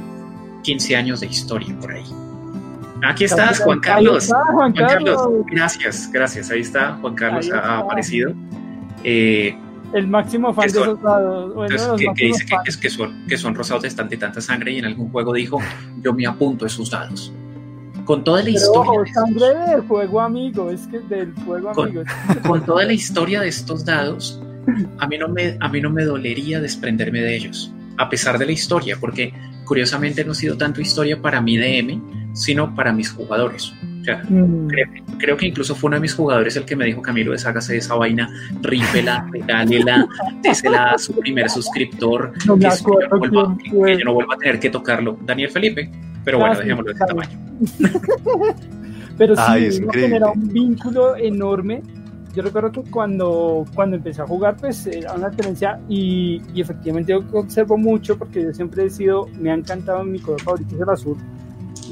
[0.62, 2.04] 15 años de historia por ahí.
[3.06, 4.24] Aquí estás, Juan Carlos.
[4.24, 5.20] Está, Juan, Carlos.
[5.46, 6.50] Gracias, gracias.
[6.50, 8.32] Ahí está, Juan Carlos ha, aparecido.
[9.02, 9.56] Eh,
[9.92, 11.54] el máximo fan de esos dados.
[11.54, 14.40] Bueno, entonces, que, que, dice que, que, son, que son rosados de tanta y tanta
[14.40, 15.60] sangre y en algún juego dijo,
[16.02, 17.32] yo me apunto a esos dados.
[18.04, 18.90] Con toda la Pero, historia.
[18.90, 22.02] Ojo, sangre del juego amigo, es que del juego con, amigo.
[22.46, 24.42] Con toda la historia de estos dados,
[24.98, 28.46] a mí, no me, a mí no me dolería desprenderme de ellos, a pesar de
[28.46, 29.32] la historia, porque
[29.64, 33.72] curiosamente no ha sido tanto historia para mi DM, sino para mis jugadores.
[34.28, 34.68] Mm.
[35.18, 37.78] creo, que incluso fue uno de mis jugadores el que me dijo, Camilo, deshágase de
[37.78, 38.28] esa vaina,
[38.60, 40.06] rípela, regálela,
[40.42, 45.18] désela a su primer suscriptor, que, yo no vuelva, a tener que tocarlo.
[45.22, 45.90] Daniel Felipe,
[46.22, 47.38] pero bueno, dejémoslo de ese tamaño.
[49.18, 51.82] pero sí, genera un vínculo enorme
[52.34, 57.12] yo recuerdo que cuando, cuando empecé a jugar, pues era una tendencia y, y, efectivamente
[57.12, 60.80] yo observo mucho porque yo siempre he sido, me ha encantado mi color favorito es
[60.80, 61.16] el azul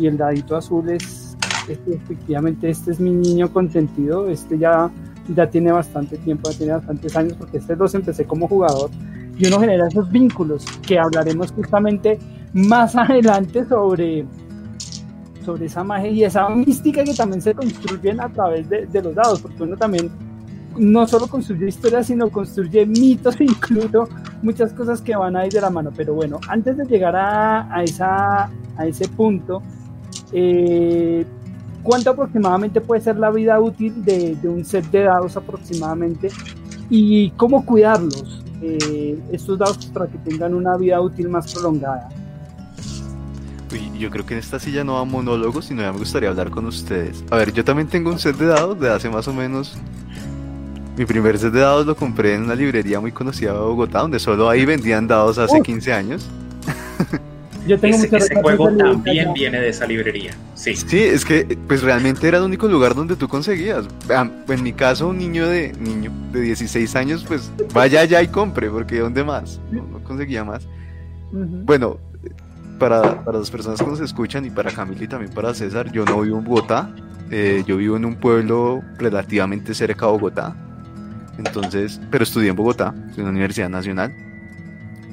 [0.00, 1.36] y el dadito azul es,
[1.68, 4.90] este, efectivamente, este es mi niño consentido, este ya,
[5.34, 8.90] ya tiene bastante tiempo, ya tiene bastantes años porque este los empecé como jugador
[9.38, 12.18] y uno genera esos vínculos que hablaremos justamente
[12.52, 14.26] más adelante sobre
[15.44, 19.12] sobre esa magia y esa mística que también se construyen a través de, de los
[19.12, 20.08] dados, porque uno también
[20.76, 24.08] no solo construye historias, sino construye mitos, incluso
[24.42, 25.90] muchas cosas que van a ir de la mano.
[25.96, 29.62] Pero bueno, antes de llegar a, a esa, a ese punto,
[30.32, 31.24] eh,
[31.82, 36.28] ¿cuánto aproximadamente puede ser la vida útil de, de, un set de dados aproximadamente?
[36.90, 42.08] ¿Y cómo cuidarlos, eh, estos dados, para que tengan una vida útil más prolongada?
[43.98, 46.66] yo creo que en esta silla no va monólogo, sino ya me gustaría hablar con
[46.66, 47.24] ustedes.
[47.30, 49.76] A ver, yo también tengo un set de dados de hace más o menos
[50.96, 54.18] mi primer set de dados lo compré en una librería muy conocida de Bogotá, donde
[54.18, 56.28] solo ahí vendían dados hace 15 años.
[57.66, 60.32] Yo tengo ese, ese juego también viene de esa librería.
[60.54, 60.74] Sí.
[60.74, 63.86] Sí, es que pues realmente era el único lugar donde tú conseguías.
[64.48, 68.68] En mi caso, un niño de niño de 16 años, pues vaya allá y compre,
[68.68, 69.60] porque ¿dónde más?
[69.70, 70.66] No, conseguía más.
[71.30, 71.98] Bueno,
[72.78, 76.04] para, para, las personas que nos escuchan y para Camila y también para César, yo
[76.04, 76.90] no vivo en Bogotá.
[77.30, 80.54] Eh, yo vivo en un pueblo relativamente cerca de Bogotá,
[81.38, 84.12] entonces, pero estudié en Bogotá, en la Universidad Nacional.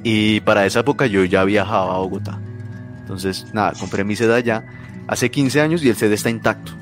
[0.02, 2.38] Y para esa época yo ya viajaba a Bogotá.
[3.00, 4.64] Entonces, nada, compré mi seda allá
[5.08, 6.72] hace 15 años y el CD está intacto.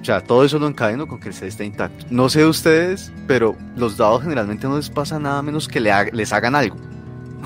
[0.00, 2.06] O sea, todo eso lo encadeno con que el CD está intacto.
[2.10, 6.54] No sé ustedes, pero los dados generalmente no les pasa nada menos que les hagan
[6.54, 6.76] algo.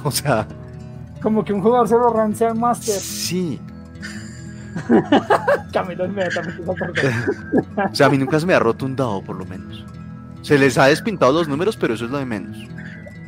[0.03, 0.47] O sea...
[1.21, 2.95] Como que un jugador se lo rancia al máster.
[2.95, 3.61] Sí.
[5.73, 6.63] Camilo inmediatamente
[7.91, 9.85] O sea, a mí nunca se me ha roto un dado, por lo menos.
[10.43, 12.57] Se les ha despintado los números, pero eso es lo de menos.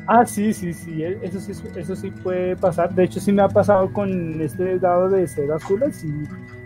[0.06, 2.94] Ah, sí, sí, sí, e, eso sí, eso sí puede pasar.
[2.94, 6.12] De hecho, sí me ha pasado con este dado de ser azules y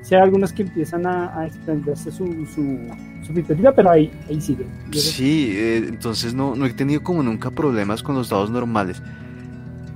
[0.03, 2.79] sí hay algunos que empiezan a, a extenderse su, su,
[3.27, 4.67] su pero ahí, ahí sigue.
[4.93, 9.03] Sí, eh, entonces no, no he tenido como nunca problemas con los dados normales.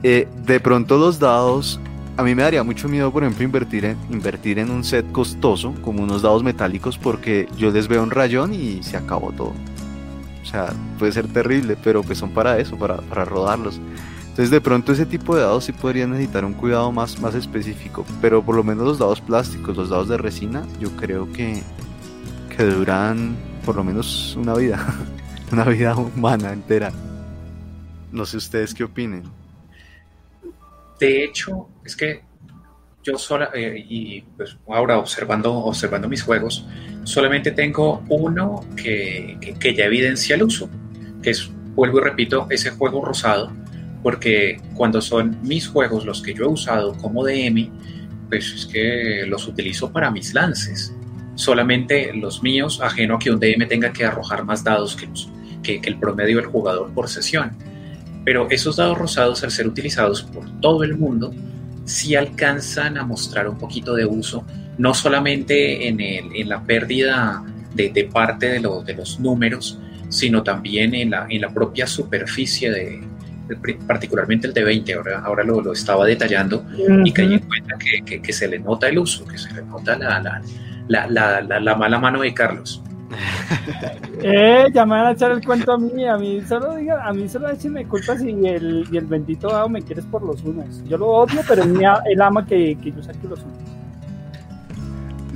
[0.03, 1.81] Eh, de pronto los dados,
[2.17, 5.75] a mí me daría mucho miedo, por ejemplo, invertir en, invertir en un set costoso,
[5.83, 9.55] como unos dados metálicos, porque yo les veo un rayón y se acabó todo.
[10.51, 13.81] Sea, puede ser terrible, pero pues son para eso, para, para rodarlos.
[14.31, 18.07] Entonces de pronto ese tipo de dados sí podrían necesitar un cuidado más, más específico,
[18.21, 21.63] pero por lo menos los dados plásticos, los dados de resina, yo creo que,
[22.57, 24.85] que duran por lo menos una vida,
[25.53, 26.93] una vida humana entera.
[28.13, 29.25] No sé ustedes qué opinen.
[30.99, 32.23] De hecho, es que
[33.03, 36.67] yo sola, eh, y pues ahora observando, observando mis juegos,
[37.05, 39.39] solamente tengo uno que,
[39.77, 40.69] ya evidencia el uso,
[41.23, 43.53] que es, vuelvo y repito, ese juego rosado,
[44.03, 47.71] porque cuando son mis juegos los que yo he usado como DM,
[48.29, 50.95] pues es que los utilizo para mis lances.
[51.35, 55.09] Solamente los míos, ajeno a que un DM tenga que arrojar más dados que,
[55.63, 57.53] que, que el promedio del jugador por sesión.
[58.25, 61.35] Pero esos dados rosados, al ser utilizados por todo el mundo,
[61.85, 64.45] sí alcanzan a mostrar un poquito de uso,
[64.79, 67.43] no solamente en, el, en la pérdida
[67.75, 72.71] de, de parte de, de, los números, sino también en la, en la propia superficie
[72.71, 73.03] de,
[73.87, 76.65] particularmente el de 20, ahora, ahora lo, lo estaba detallando
[77.05, 79.63] y caí en cuenta que, que, que, se le nota el uso, que se le
[79.63, 80.41] nota la,
[80.89, 82.83] la, la, la mala mano de Carlos.
[84.23, 87.13] eh, ya me van a echar el cuento a mí, a mí solo diga, a
[87.13, 90.85] mí solo me culpa si el, y el bendito dado me quieres por los unos.
[90.85, 93.80] Yo lo odio, pero él ama que, que yo saque los unos.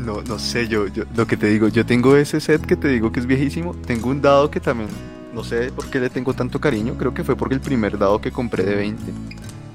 [0.04, 2.88] No, no sé, yo, yo, lo que te digo, yo tengo ese set que te
[2.88, 4.90] digo que es viejísimo, tengo un dado que también,
[5.34, 8.20] no sé por qué le tengo tanto cariño, creo que fue porque el primer dado
[8.20, 9.02] que compré de 20,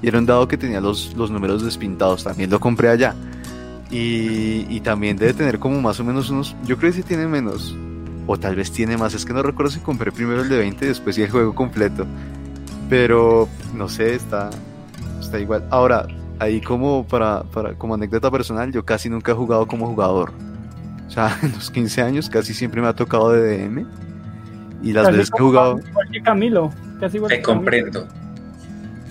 [0.02, 3.16] y era un dado que tenía los, los números despintados, también lo compré allá,
[3.90, 7.76] y, también debe tener como más o menos unos, yo creo que tiene menos,
[8.26, 10.84] o tal vez tiene más, es que no recuerdo si compré primero el de 20
[10.84, 12.06] y después el juego completo.
[12.88, 14.50] Pero no sé, está,
[15.20, 15.64] está igual.
[15.70, 16.06] Ahora,
[16.40, 20.32] ahí como para, para, como anécdota personal, yo casi nunca he jugado como jugador.
[21.06, 23.86] O sea, en los 15 años casi siempre me ha tocado de DM.
[24.82, 25.78] Y las veces que he jugado.
[25.86, 28.08] Igual que Camilo, casi igual Te comprendo.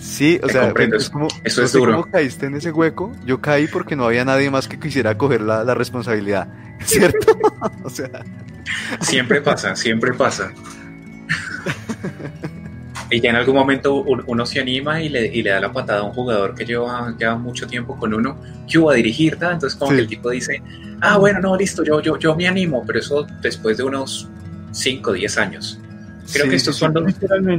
[0.00, 1.92] Sí, o Te sea, comprendo, es como, eso no es sé duro.
[1.92, 3.12] cómo caíste en ese hueco.
[3.24, 6.48] Yo caí porque no había nadie más que quisiera coger la, la responsabilidad,
[6.84, 7.38] ¿cierto?
[7.84, 8.08] o sea,
[9.00, 10.52] Siempre pasa, siempre pasa.
[13.10, 15.72] Y ya en algún momento un- uno se anima y le, y le da la
[15.72, 18.36] patada a un jugador que lleva, lleva mucho tiempo con uno,
[18.68, 19.96] que hubo a dirigir, entonces como Sí.
[19.96, 20.62] que el tipo dice,
[21.00, 24.28] ah, bueno, no, listo, yo, yo, yo me animo, pero eso después de unos
[24.70, 25.80] 5 o 10 años.
[26.32, 27.12] Creo sí, que estos son los...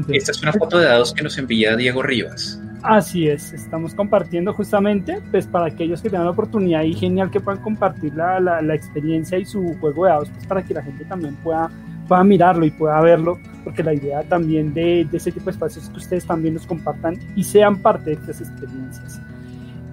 [0.10, 2.62] Esta es una foto de dados que nos envía Diego Rivas.
[2.84, 7.40] Así es, estamos compartiendo justamente, pues para aquellos que tengan la oportunidad y genial que
[7.42, 10.82] puedan compartir la, la, la experiencia y su juego de dados, pues para que la
[10.82, 11.70] gente también pueda,
[12.12, 15.86] pueda mirarlo y pueda verlo, porque la idea también de, de ese tipo de espacios
[15.86, 19.22] es que ustedes también los compartan y sean parte de estas experiencias.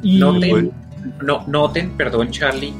[0.02, 0.72] Y Noten,
[1.24, 2.74] no, noten, perdón Charlie,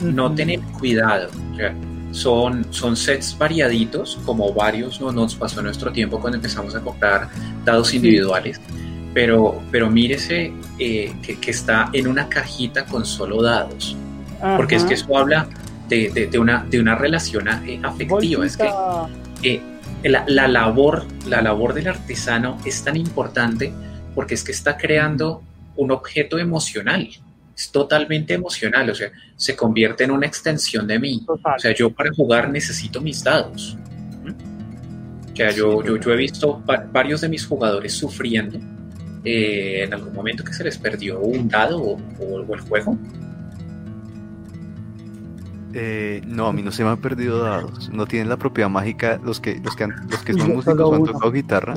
[0.00, 0.34] no Ujú.
[0.36, 1.28] tener cuidado.
[1.52, 1.74] o sea,
[2.12, 6.80] son, son sets variaditos, como varios no nos pasó en nuestro tiempo cuando empezamos a
[6.80, 7.28] comprar
[7.66, 8.58] dados individuales.
[9.12, 13.98] Pero, pero mírese eh, que, que está en una cajita con solo dados.
[14.56, 15.46] Porque es que eso habla
[15.92, 18.46] de, de- de una, de una relación eh, afectiva.
[18.46, 18.68] Es que
[19.42, 19.60] eh,
[20.04, 23.72] la, la labor, la labor del artesano es tan importante
[24.14, 25.42] porque es que está creando
[25.76, 27.08] un objeto emocional.
[27.56, 31.22] Es totalmente emocional, o sea, se convierte en una extensión de mí.
[31.26, 31.56] Total.
[31.56, 33.76] O sea, yo para jugar necesito mis dados.
[35.32, 38.58] O sea, yo, yo, yo he visto va- varios de mis jugadores sufriendo
[39.24, 42.98] eh, en algún momento que se les perdió un dado o, o- o el juego.
[45.74, 47.90] Eh, no, a mí no se me han perdido dados.
[47.92, 49.18] No tienen la propiedad mágica.
[49.24, 51.74] Los que, los que, han- los que son músicos o han tocado guitarra,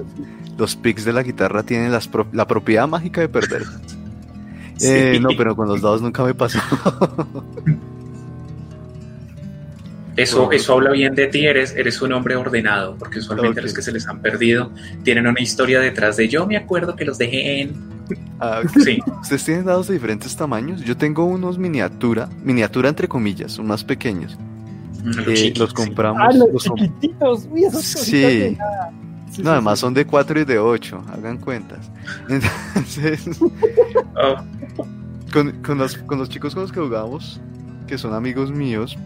[0.57, 3.63] los picks de la guitarra tienen las pro- la propiedad mágica de perder.
[4.81, 5.19] Eh, Sí.
[5.21, 6.59] no, pero con los dados nunca me pasó.
[10.17, 13.81] Eso, eso habla bien de ti, eres, eres un hombre ordenado, porque usualmente los que
[13.81, 14.71] se les han perdido
[15.03, 17.94] tienen una historia detrás de yo me acuerdo que los dejé en...
[18.39, 20.81] Ah, Sí, ¿Ustedes tienen dados de diferentes tamaños?
[20.81, 24.37] Yo tengo unos miniatura, miniatura entre comillas, son más pequeños.
[25.03, 26.21] los Eh, los compramos.
[26.23, 27.47] Ah, los chiquititos.
[27.51, 27.97] Uy, esos Sí.
[27.97, 28.91] cositas de nada.
[29.31, 29.81] Sí, no, sí, además sí.
[29.81, 31.91] son de 4 y de 8, hagan cuentas.
[32.29, 33.39] Entonces,
[34.15, 34.35] Oh,
[35.33, 37.39] con, con los, con los chicos con los que jugamos,
[37.87, 38.97] que son amigos míos,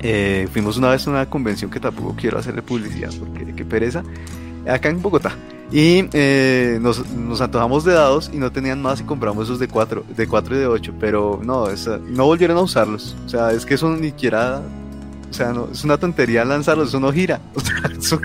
[0.00, 4.02] eh, fuimos una vez a una convención que tampoco quiero hacerle publicidad porque qué pereza,
[4.68, 5.32] acá en Bogotá.
[5.72, 9.68] Y eh, nos, nos antojamos de dados y no tenían más y compramos esos de
[9.68, 11.66] 4 de cuatro y de 8, pero no,
[12.10, 13.16] no volvieron a usarlos.
[13.24, 14.60] O sea, es que eso ni siquiera...
[15.30, 17.40] O sea, no, es una tontería lanzarlos, eso no gira.
[17.56, 18.20] O sea, eso-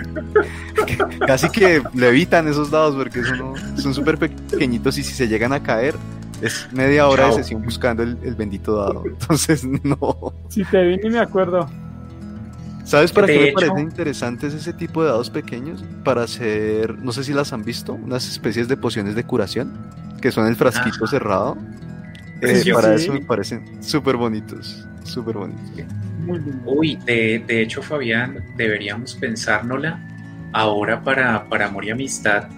[1.26, 5.52] casi que levitan esos dados porque eso no- son súper pequeñitos y si se llegan
[5.54, 5.94] a caer
[6.42, 9.02] es media hora de sesión buscando el, el bendito dado.
[9.06, 10.34] Entonces, no.
[10.48, 11.66] Si te vi ni me acuerdo.
[12.88, 15.84] ¿Sabes para De qué me parecen interesantes ese tipo de dados pequeños?
[16.04, 19.74] Para hacer, no sé si las han visto, unas especies de pociones de curación,
[20.22, 21.06] que son el frasquito Ajá.
[21.06, 21.58] cerrado.
[22.40, 23.04] Eh, para Sí.
[23.04, 25.70] eso me parecen súper bonitos, súper bonitos.
[26.24, 26.40] Muy.
[26.64, 30.00] Uy, de, de hecho, Fabián, deberíamos pensárnosla
[30.54, 32.48] ahora para, para amor y amistad,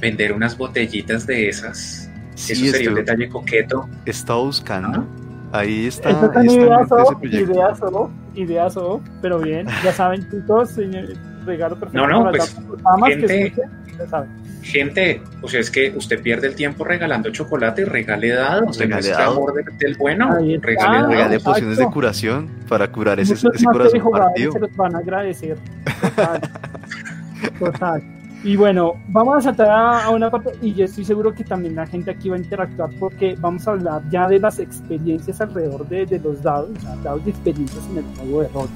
[0.00, 2.08] vender unas botellitas de esas.
[2.34, 3.86] Sí, Eso sería un detalle coqueto.
[4.06, 5.06] he estado buscando.
[5.52, 6.10] Ahí está,
[6.42, 7.52] ideazo, ese proyecto.
[7.52, 11.04] ideazo, ideazo, pero bien, ya saben chicos, señor,
[11.46, 14.40] regalo perfecto No, no, para pues, damas que gente- escuchen, ya saben.
[14.62, 19.12] Gente, o sea, es que usted pierde el tiempo regalando chocolate, regale dados, Regale demuestre
[19.14, 19.36] dados.
[19.36, 21.08] amor de- del bueno, regale dados.
[21.08, 21.50] Regale exacto.
[21.52, 24.52] pociones de curación para curar ese, Muchos ese corazón partido.
[24.52, 25.56] se los van a agradecer.
[26.02, 26.40] Total.
[27.58, 28.02] Total.
[28.42, 31.86] Y bueno, vamos a saltar a, una parte, y yo estoy seguro que también la
[31.86, 36.06] gente aquí va a interactuar porque vamos a hablar ya de las experiencias alrededor de,
[36.06, 38.68] de los dados, o sea, dados de experiencias en el juego de rol.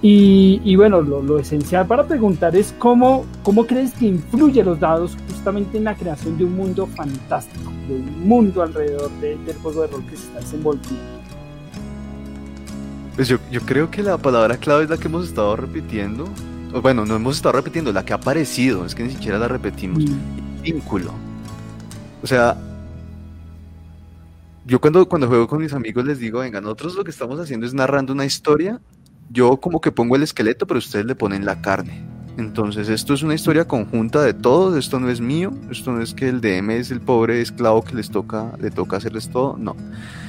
[0.00, 4.80] Y, y bueno, lo, lo esencial para preguntar es cómo, cómo crees que influye los
[4.80, 9.56] dados justamente en la creación de un mundo fantástico, de un mundo alrededor de- del
[9.58, 11.02] juego de rol que se está desenvolviendo.
[13.14, 16.26] Pues yo, yo creo que la palabra clave es la que hemos estado repitiendo.
[16.82, 20.04] Bueno, no hemos estado repitiendo, la que ha aparecido, es que ni siquiera la repetimos.
[20.04, 20.62] Mm.
[20.62, 21.12] Vínculo.
[22.22, 22.56] O sea,
[24.66, 27.66] yo cuando, cuando juego con mis amigos les digo, venga, nosotros lo que estamos haciendo
[27.66, 28.80] es narrando una historia.
[29.30, 32.02] Yo como que pongo el esqueleto, pero ustedes le ponen la carne.
[32.36, 36.14] Entonces, esto es una historia conjunta de todos, esto no es mío, esto no es
[36.14, 39.76] que el DM es el pobre esclavo que les toca, le toca hacerles todo, no.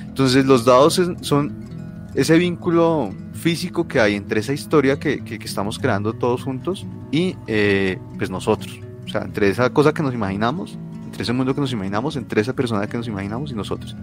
[0.08, 1.75] Entonces, los dados son
[2.16, 6.86] ese vínculo físico que hay entre esa historia que, que- que estamos creando todos juntos
[7.12, 8.80] y eh, pues nosotros.
[9.06, 12.42] O sea, entre esa cosa que nos imaginamos, entre ese mundo que nos imaginamos, entre
[12.42, 13.96] esa persona que nos imaginamos y nosotros.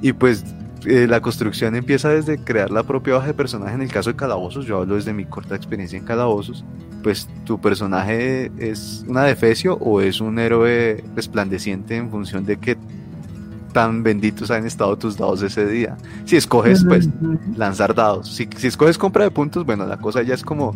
[0.00, 0.44] Y pues
[0.86, 3.74] eh, la construcción empieza desde crear la propia hoja de personaje.
[3.74, 6.64] En el caso de Calabozos, yo hablo desde mi corta experiencia en Calabozos,
[7.02, 12.76] pues tu personaje es una defecio o es un héroe resplandeciente en función de qué
[13.72, 15.96] tan benditos han estado tus dados ese día.
[16.24, 17.08] Si escoges, pues,
[17.56, 18.34] lanzar dados.
[18.34, 20.74] Si, si escoges compra de puntos, bueno, la cosa ya es como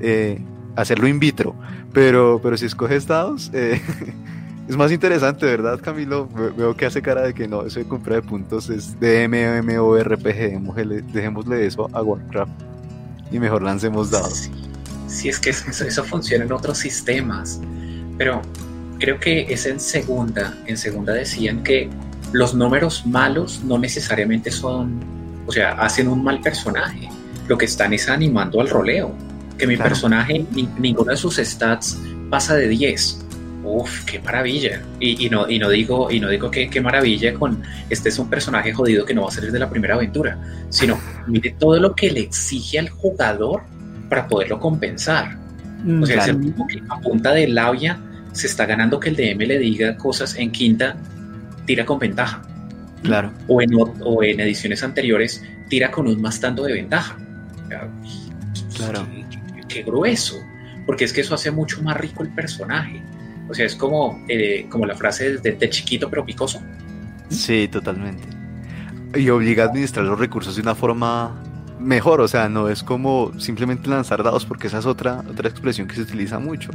[0.00, 0.40] eh,
[0.76, 1.54] hacerlo in vitro.
[1.92, 3.80] Pero, pero si escoges dados, eh,
[4.68, 6.28] es más interesante, ¿verdad, Camilo?
[6.56, 11.12] Veo que hace cara de que no, eso de compra de puntos es de MMORPG.
[11.12, 12.52] Dejémosle eso a Warcraft
[13.30, 14.50] y mejor lancemos dados.
[15.08, 17.60] Sí, es que eso, eso funciona en otros sistemas.
[18.18, 18.42] Pero
[18.98, 20.54] creo que es en segunda.
[20.66, 21.88] En segunda decían que
[22.32, 25.00] los números malos no necesariamente son,
[25.46, 27.08] o sea, hacen un mal personaje.
[27.48, 29.14] Lo que están es animando al roleo.
[29.56, 30.44] Que mi personaje,
[30.78, 31.98] ninguno de sus stats
[32.28, 33.24] pasa de 10.
[33.64, 34.82] Uf, qué maravilla.
[35.00, 38.28] Y, no, y no digo, y no digo que qué maravilla con este es un
[38.28, 41.94] personaje jodido que no va a salir de la primera aventura, sino mire todo lo
[41.94, 43.62] que le exige al jugador
[44.08, 45.36] para poderlo compensar.
[45.84, 47.98] Mm, o sea, es el mismo que a punta de labia
[48.32, 50.96] se está ganando que el DM le diga cosas en quinta,
[51.66, 52.42] tira con ventaja.
[53.02, 53.32] Claro.
[53.48, 57.16] O en, o en ediciones anteriores, tira con un más tanto de ventaja.
[58.74, 59.06] Claro.
[59.68, 60.40] Qué, grueso.
[60.86, 63.02] Porque es que eso hace mucho más rico el personaje.
[63.48, 66.60] O sea, es como, eh, como la frase de, de chiquito pero picoso.
[67.28, 68.24] Sí, totalmente.
[69.14, 71.42] Y obliga a administrar los recursos de una forma
[71.80, 75.86] mejor, o sea, no es como simplemente lanzar dados, porque esa es otra, otra expresión
[75.86, 76.70] que se utiliza mucho.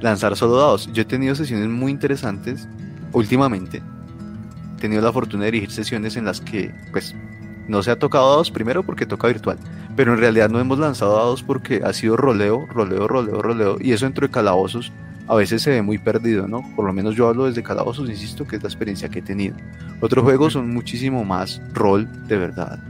[0.00, 0.90] Lanzar solo dados.
[0.92, 2.66] Yo he tenido sesiones muy interesantes
[3.12, 3.82] últimamente
[4.80, 7.14] tenido la fortuna de dirigir sesiones en las que, pues,
[7.68, 9.56] no se ha tocado dados primero porque toca virtual,
[9.94, 13.92] pero en realidad no hemos lanzado dados porque ha sido roleo, roleo, roleo, roleo, y
[13.92, 14.92] eso dentro de calabozos
[15.30, 16.64] a veces se ve muy perdido, ¿no?
[16.74, 19.54] Por lo menos yo hablo desde calabozos, insisto, que es la experiencia que he tenido.
[20.00, 22.80] Otros juegos son muchísimo más rol, de verdad.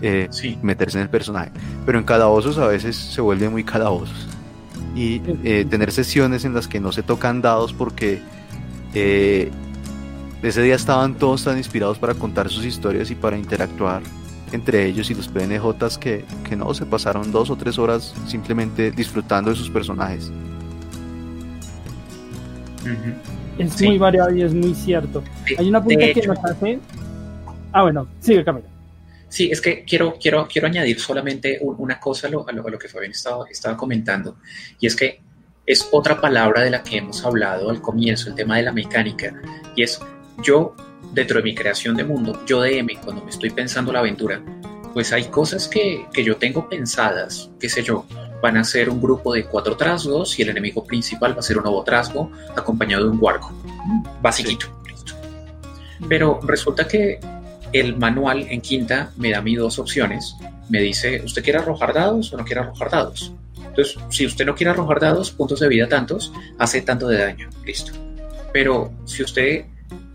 [0.00, 0.28] Eh,
[0.62, 1.50] meterse en el personaje.
[1.84, 4.26] Pero en calabozos a veces se vuelve muy calabozos.
[4.94, 8.22] Y eh, tener sesiones en las que no se tocan dados porque
[8.94, 9.50] eh,
[10.48, 14.02] ese día estaban todos tan inspirados para contar sus historias y para interactuar
[14.52, 18.90] entre ellos y los PNJs que, que no, se pasaron dos o tres horas simplemente
[18.90, 20.30] disfrutando de sus personajes.
[23.58, 25.24] Es muy variado y es muy cierto.
[25.58, 26.78] Hay una punta que nos hace...
[27.72, 28.68] Ah, bueno, sigue Camila.
[29.28, 32.88] Sí, es que quiero, quiero, quiero añadir solamente una cosa a lo, a lo, que
[32.88, 34.36] Fabián estaba, estaba comentando,
[34.78, 35.20] y es que
[35.66, 39.34] es otra palabra de la que hemos hablado al comienzo, el tema de la mecánica,
[39.74, 40.00] y es
[40.42, 40.74] yo,
[41.12, 44.42] dentro de mi creación de mundo, yo DM, cuando me estoy pensando la aventura,
[44.92, 48.06] pues hay cosas que, que yo tengo pensadas, qué sé yo,
[48.42, 51.58] van a ser un grupo de cuatro trasgos y el enemigo principal va a ser
[51.58, 53.52] un nuevo trasgo acompañado de un guarco,
[54.20, 54.66] basiquito.
[56.08, 57.18] Pero resulta que
[57.72, 60.36] el manual en quinta me da a mí dos opciones.
[60.68, 63.32] Me dice, ¿usted quiere arrojar dados o no quiere arrojar dados?
[63.56, 67.50] Entonces, si usted no quiere arrojar dados, puntos de vida tantos, hace tanto de daño.
[67.64, 67.92] Listo.
[68.52, 69.66] Pero si usted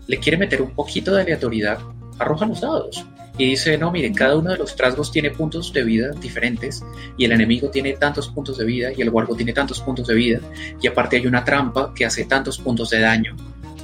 [0.06, 1.78] le quiere meter un poquito de aleatoriedad,
[2.18, 3.04] arroja los dados.
[3.38, 6.84] Y dice, no, miren, cada uno de los trasgos tiene puntos de vida diferentes
[7.16, 10.14] y el enemigo tiene tantos puntos de vida y el guardo tiene tantos puntos de
[10.14, 10.40] vida
[10.82, 13.34] y aparte hay una trampa que hace tantos puntos de daño.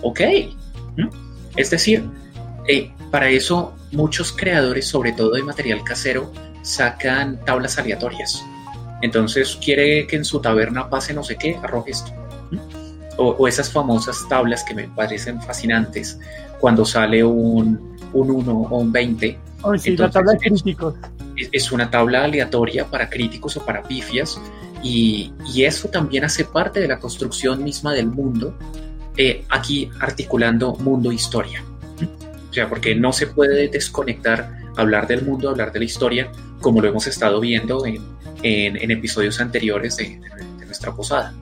[0.02, 0.20] Ok.
[1.56, 2.04] Es decir,
[2.66, 6.30] eh, para eso muchos creadores, sobre todo de material casero,
[6.62, 8.44] sacan tablas aleatorias.
[9.00, 12.12] Entonces quiere que en su taberna pase no sé qué, arroje esto.
[13.18, 16.18] O, esas famosas tablas que me parecen fascinantes
[16.60, 19.38] cuando sale un, un 1 o un 20.
[19.78, 20.94] sí, la tabla de críticos.
[21.52, 24.40] Es, una tabla aleatoria para críticos o para pifias
[24.82, 28.54] y, y, eso también hace parte de la construcción misma del mundo,
[29.16, 31.64] eh, aquí articulando mundo-historia.
[32.50, 36.80] O sea, porque no se puede desconectar hablar del mundo, hablar de la historia, como
[36.80, 38.00] lo hemos estado viendo en,
[38.42, 40.20] en, episodios anteriores de,
[40.64, 41.34] nuestra posada.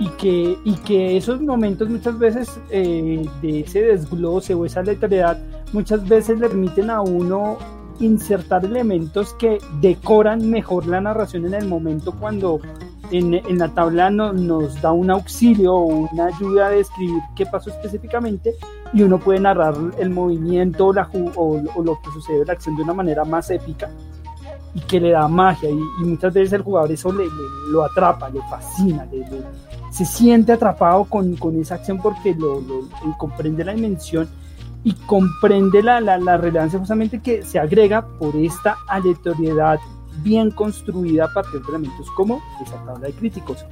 [0.00, 5.40] Y que, y que esos momentos muchas veces eh, de ese desglose o esa letalidad
[5.72, 7.58] muchas veces le permiten a uno
[8.00, 12.60] insertar elementos que decoran mejor la narración en el momento cuando
[13.10, 17.46] en, en la tabla no, nos da un auxilio o una ayuda a describir qué
[17.46, 18.54] pasó específicamente
[18.92, 22.82] y uno puede narrar el movimiento la, o, o, lo que sucede la acción de
[22.82, 23.90] una manera más épica
[24.74, 27.24] y que le da magia y, muchas veces el jugador eso le,
[27.70, 29.06] lo atrapa, le fascina,
[29.90, 32.62] se siente atrapado con, con, esa acción porque lo,
[33.16, 34.28] comprende la dimensión
[34.84, 39.78] y comprende la, la, la, relevancia justamente que se agrega por esta aleatoriedad
[40.22, 43.64] bien construida a partir de elementos como esa tabla de críticos.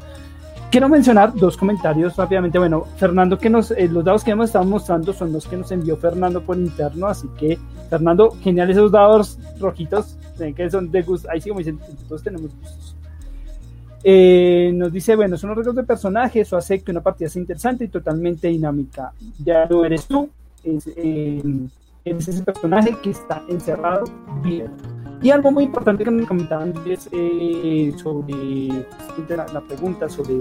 [0.71, 2.59] quiero mencionar dos comentarios rápidamente.
[2.59, 5.71] Bueno, Fernando, que nos, eh, los dados que hemos estado mostrando son los que nos
[5.73, 7.59] envió Fernando por interno, así que
[7.89, 10.19] Fernando, genial esos dados rojitos,
[10.55, 12.97] que son de gusto, ahí sí como dicen, todos tenemos gustos.
[14.09, 17.41] Eh, nos dice, bueno, son los reglos de personajes, eso hace que una partida sea
[17.41, 19.11] interesante y totalmente dinámica.
[19.45, 20.31] Ya no eres tú,
[20.63, 21.43] es, eh,
[22.05, 24.05] es ese personaje que está encerrado
[24.45, 24.71] bien.
[25.23, 28.69] Y algo muy importante que me comentaban es eh, sobre
[29.29, 30.35] la, la, pregunta sobre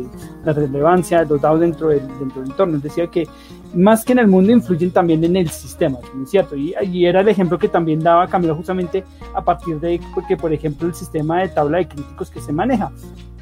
[0.44, 2.78] la relevancia de los dados dentro del, dentro del entorno.
[2.78, 3.28] Decía que
[3.74, 6.56] más que en el mundo influyen también en el sistema, ¿no es cierto?
[6.56, 9.04] Y, y era el ejemplo que también daba Camilo justamente
[9.34, 12.92] a partir de que, por ejemplo, el sistema de tabla de críticos que se maneja.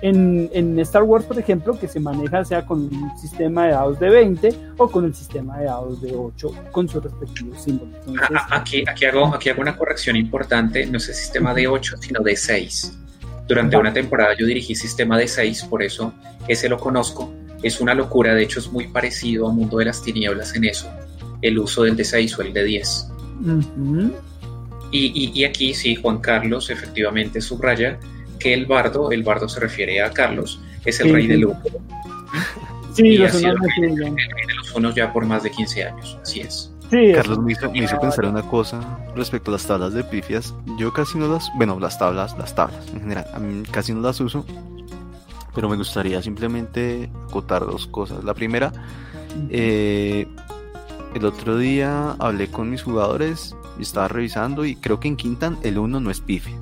[0.04, 3.98] En, en, Star Wars, por ejemplo, que se maneja sea con un sistema de dados
[4.02, 7.96] de 20 o con el sistema de dados de 8 con sus respectivos símbolos.
[8.06, 11.96] Entonces, aquí, aquí, hago, aquí hago una corrección importante, no es el sistema de 8,
[12.02, 13.00] sino de 6.
[13.48, 16.14] Durante una temporada yo dirigí sistema de 6, por eso
[16.50, 17.34] ese lo conozco.
[17.62, 20.92] Es una locura, de hecho es muy parecido a Mundo de las Tinieblas en eso,
[21.42, 23.08] el uso del de 6 o el de 10.
[23.40, 24.14] Uh -huh.
[24.92, 27.98] y, y, y aquí sí, Juan Carlos efectivamente subraya
[28.44, 31.28] que el bardo, el bardo se refiere a Carlos, es el Sí, rey sí.
[31.30, 31.58] de Lugo.
[32.94, 35.50] Sí, ha sido el rey, sí, el rey de los unos ya por más de
[35.52, 36.72] 15 años, así es.
[36.92, 40.54] sí, Carlos me hizo, me hizo pensar una cosa respecto a las tablas de pifias.
[40.78, 44.02] Yo casi no las, bueno, las tablas, las tablas en general, a mí casi no
[44.02, 44.46] las uso,
[45.56, 48.24] pero me gustaría simplemente acotar dos cosas.
[48.24, 48.72] La primera,
[49.50, 50.28] eh,
[51.16, 55.58] el otro día hablé con mis jugadores y estaba revisando y creo que en Quintan
[55.64, 56.56] el 1 no es pifia,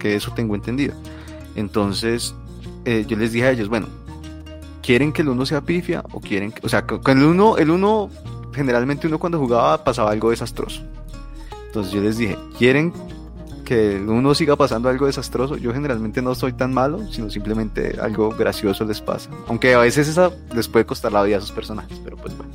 [0.00, 0.94] que eso tengo entendido.
[1.54, 2.34] Entonces,
[2.84, 3.86] eh, yo les dije a ellos, bueno,
[4.82, 7.70] ¿quieren que el 1 sea pifia o quieren que, o sea, con el 1, el
[7.70, 8.10] 1
[8.54, 10.82] generalmente uno cuando jugaba pasaba algo desastroso.
[11.66, 12.92] Entonces yo les dije, ¿quieren
[13.64, 15.56] que el uno siga pasando algo desastroso?
[15.56, 19.30] Yo generalmente no soy tan malo, sino simplemente algo gracioso les pasa.
[19.46, 22.52] Aunque a veces esa les puede costar la vida a esos personajes, pero pues bueno.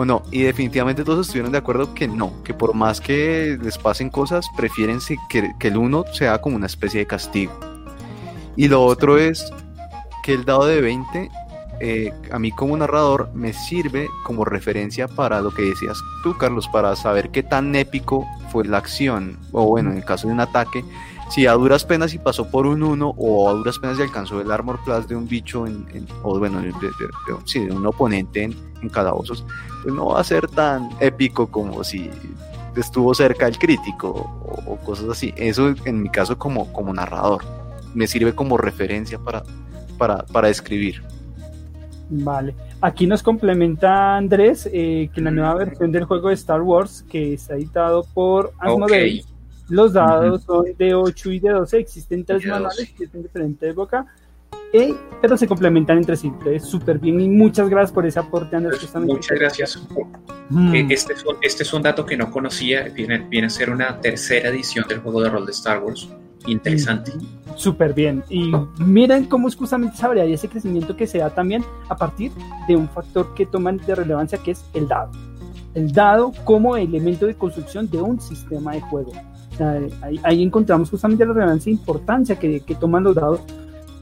[0.00, 3.78] O no, y definitivamente todos estuvieron de acuerdo que no, que por más que les
[3.78, 7.52] pasen cosas, prefieren que, que el uno sea como una especie de castigo.
[8.54, 9.52] Y lo otro es
[10.22, 11.28] que el dado de 20
[11.80, 16.68] eh, a mí como narrador me sirve como referencia para lo que decías tú, Carlos,
[16.68, 20.40] para saber qué tan épico fue la acción, o bueno, en el caso de un
[20.40, 20.84] ataque,
[21.30, 24.40] si a duras penas y pasó por un 1 o a duras penas y alcanzó
[24.40, 27.72] el armor class de un bicho, en, en- o bueno, de, de- de- sí, de
[27.72, 29.44] un oponente en, en calabozos,
[29.82, 32.10] pues no va a ser tan épico como si
[32.76, 35.34] estuvo cerca el crítico o, o cosas así.
[35.36, 37.42] Eso en mi caso como, como narrador,
[37.94, 39.42] me sirve como referencia para,
[39.98, 41.02] para, para escribir.
[42.10, 42.54] Vale.
[42.80, 47.34] Aquí nos complementa Andrés eh, que la nueva versión del juego de Star Wars, que
[47.34, 49.24] está editado por Asmodee,
[49.68, 52.94] los dados son de 8 y de 12, existen tres de manuales 12.
[52.94, 54.06] que es en diferente época,
[54.72, 56.28] eh, pero se complementan entre sí.
[56.28, 58.86] Entonces, súper bien y muchas gracias por ese aporte, Andrés.
[58.92, 59.82] Pues, muchas gracias.
[60.50, 60.74] Mm.
[60.74, 63.70] Eh, Este es, un, este es un dato que no conocía, viene, viene a ser
[63.70, 66.08] una tercera edición del juego de rol de Star Wars.
[66.46, 67.12] Interesante.
[67.56, 68.22] Súper bien.
[68.28, 71.96] Y miren cómo es justamente esa variedad y ese crecimiento que se da también a
[71.96, 72.30] partir
[72.68, 75.10] de un factor que toman de relevancia que es el dado.
[75.74, 79.12] El dado como elemento de construcción de un sistema de juego.
[80.02, 83.40] Ahí, ahí encontramos justamente la relevancia e importancia que, que toman los dados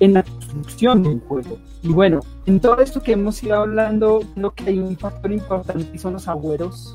[0.01, 1.59] en la construcción de un juego.
[1.83, 5.89] Y bueno, en todo esto que hemos ido hablando, creo que hay un factor importante
[5.95, 6.95] y son los agüeros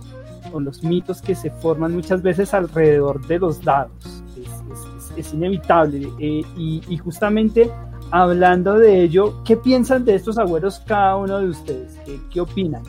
[0.53, 3.91] o los mitos que se forman muchas veces alrededor de los dados.
[4.37, 6.09] Es, es- es- es inevitable.
[6.19, 7.71] eh, y, y justamente
[8.11, 11.97] hablando de ello, ¿qué piensan de estos agüeros cada uno de ustedes?
[12.05, 12.83] ¿Qué, qué opinan?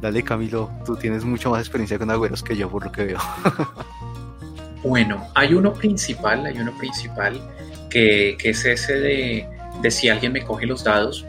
[0.00, 3.18] Dale Camilo, tú tienes mucha más experiencia con agüeros que yo por lo que veo.
[4.82, 7.40] Bueno, hay uno principal, hay uno principal
[7.90, 9.48] que, que es ese de,
[9.82, 11.26] de si alguien me coge los dados,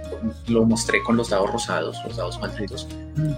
[0.48, 2.88] lo mostré con los dados rosados, los dados malditos,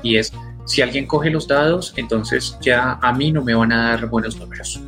[0.03, 0.31] y es
[0.65, 4.37] si alguien coge los dados, entonces ya a mí no me van a dar buenos
[4.37, 4.79] números.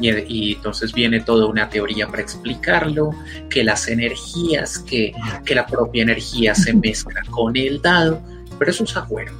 [0.00, 3.10] Y, y entonces viene toda una teoría para explicarlo,
[3.50, 5.12] que las energías, que,
[5.44, 8.22] que la propia energía se mezcla con el dado,
[8.58, 9.32] pero eso es agüero.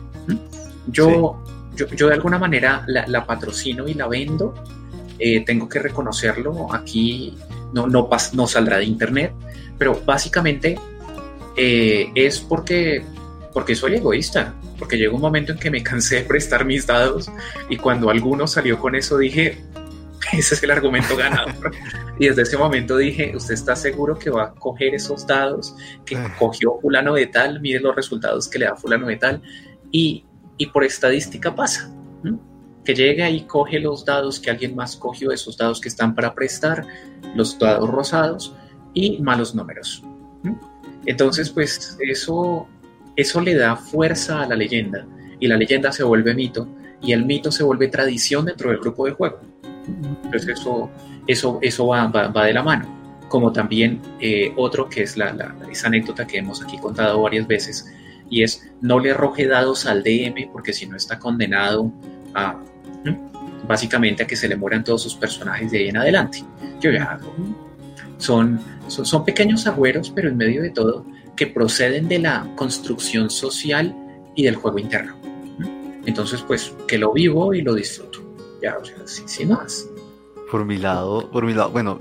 [0.88, 1.42] Yo,
[1.74, 4.54] yo, yo de alguna manera la, la patrocino y la vendo,
[5.20, 7.36] eh, tengo que reconocerlo, aquí
[7.72, 9.32] no, no, pas- no saldrá de internet,
[9.78, 10.78] pero básicamente
[11.56, 13.04] eh, es porque,
[13.52, 17.30] porque soy egoísta, porque llegó un momento en que me cansé de prestar mis dados
[17.68, 19.58] y cuando alguno salió con eso dije,
[20.32, 21.72] ese es el argumento ganador.
[22.18, 26.16] y desde ese momento dije, ¿usted está seguro que va a coger esos dados que
[26.38, 27.60] cogió fulano de tal?
[27.60, 29.42] Mire los resultados que le da fulano de tal.
[29.90, 30.24] Y,
[30.58, 31.90] y por estadística pasa.
[32.90, 36.34] Que llega y coge los dados que alguien más cogió, esos dados que están para
[36.34, 36.84] prestar,
[37.36, 38.52] los dados rosados
[38.94, 40.02] y malos números.
[40.42, 40.56] ¿m?
[41.06, 42.66] Entonces, pues eso,
[43.14, 45.06] eso le da fuerza a la leyenda
[45.38, 46.66] y la leyenda se vuelve mito
[47.00, 49.38] y el mito se vuelve tradición dentro del grupo de juego.
[50.24, 50.90] Entonces eso,
[51.28, 52.88] eso, eso va, va, de la mano.
[53.28, 57.46] Como también eh, otro que es la, la, esa anécdota que hemos aquí contado varias
[57.46, 57.86] veces
[58.28, 61.92] y es no le arroje dados al DM porque si no está condenado
[62.34, 62.60] a
[63.66, 66.44] básicamente a que se le mueran todos sus personajes de ahí en adelante.
[66.80, 67.18] Yo ya
[68.18, 71.04] son, son, pequeños agüeros, pero en medio de todo,
[71.36, 73.94] que proceden de la construcción social
[74.34, 75.16] y del juego interno.
[76.04, 78.20] Entonces, pues, que lo vivo y lo disfruto.
[78.62, 79.88] Ya, o sea, sin, más.
[80.50, 81.98] Por mi lado, por mi lado, bueno,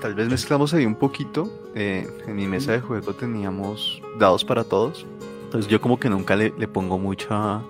[0.00, 1.50] tal vez mezclamos ahí un poquito.
[1.74, 5.06] Eh, en mi mesa de juego teníamos dados para todos.
[5.44, 7.60] Entonces yo como que nunca le pongo mucha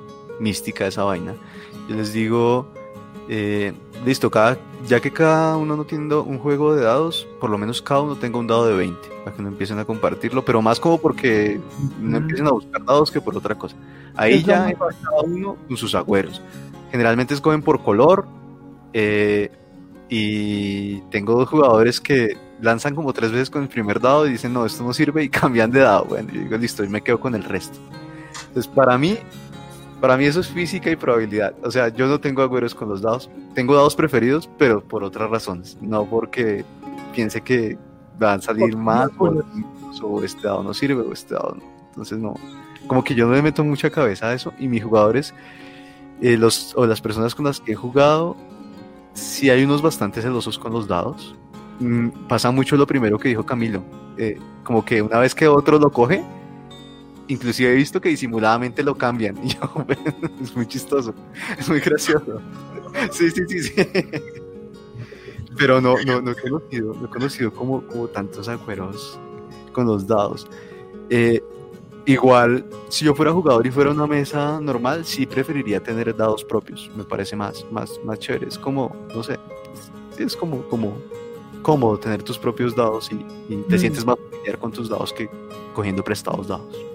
[0.40, 1.34] mística esa vaina.
[1.88, 2.66] Yo les digo,
[3.28, 3.72] eh,
[4.04, 7.80] listo, cada, ya que cada uno no tiene un juego de dados, por lo menos
[7.80, 10.80] cada uno tenga un dado de 20, para que no empiecen a compartirlo, pero más
[10.80, 11.60] como porque
[12.00, 13.76] no empiecen a buscar dados que por otra cosa.
[14.16, 16.40] Ahí ya cada uno con sus agüeros.
[16.90, 18.26] Generalmente escogen por color,
[18.92, 19.50] eh,
[20.08, 24.52] y tengo dos jugadores que lanzan como tres veces con el primer dado y dicen,
[24.52, 26.04] no, esto no sirve, y cambian de dado.
[26.04, 27.78] Bueno, yo digo, listo, y me quedo con el resto.
[28.48, 29.18] Entonces, para mí,
[30.00, 31.54] para mí eso es física y probabilidad.
[31.62, 33.30] O sea, yo no tengo agüeros con los dados.
[33.54, 35.78] Tengo dados preferidos, pero por otras razones.
[35.80, 36.64] No porque
[37.14, 37.78] piense que
[38.18, 39.10] van a salir más
[40.02, 41.64] o, este dado no sirve o este dado no.
[41.88, 42.34] Entonces no.
[42.86, 45.34] Como que yo no le meto mucha cabeza a eso y mis jugadores
[46.20, 48.36] eh, los, o las personas con las que he jugado,
[49.14, 51.34] sí hay unos bastante celosos con los dados.
[51.80, 53.82] Mm, pasa mucho lo primero que dijo Camilo.
[54.16, 56.22] Eh, como que una vez que otro lo coge,
[57.28, 59.36] inclusive he visto que disimuladamente lo cambian.
[59.44, 59.86] Y yo,
[60.42, 61.14] es muy chistoso,
[61.58, 62.40] es muy gracioso.
[63.10, 63.74] Sí, sí, sí, sí.
[65.56, 69.18] Pero no, no, no he conocido, no he conocido como, como tantos acuerdos
[69.72, 70.46] con los dados.
[71.10, 71.42] Eh,
[72.06, 76.90] igual, si yo fuera jugador y fuera una mesa normal, sí preferiría tener dados propios.
[76.96, 78.48] Me parece más, más, más chévere.
[78.48, 79.38] Es como, no sé,
[80.18, 80.96] es como, como
[81.62, 85.28] cómodo tener tus propios dados y, te sientes más familiar con tus dados que
[85.72, 86.93] cogiendo prestados dados.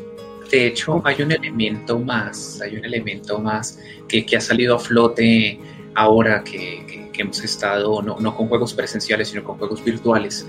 [0.51, 5.59] De hecho, hay un elemento más, hay un elemento más que, ha salido a flote
[5.93, 10.47] ahora que, hemos estado, no, con juegos presenciales, sino con juegos virtuales.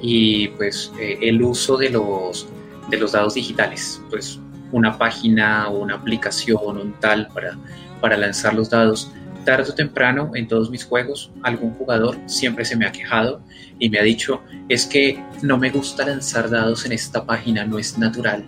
[0.00, 2.46] Y pues eh, el uso de los,
[2.88, 4.38] de los dados digitales, pues
[4.70, 7.58] una página una aplicación, un tal para,
[8.00, 9.10] para lanzar los dados.
[9.44, 13.42] Tarde o temprano, en todos mis juegos, algún jugador siempre se me ha quejado
[13.78, 17.78] y me ha dicho, es que no me gusta lanzar dados en esta página, no
[17.78, 18.46] es natural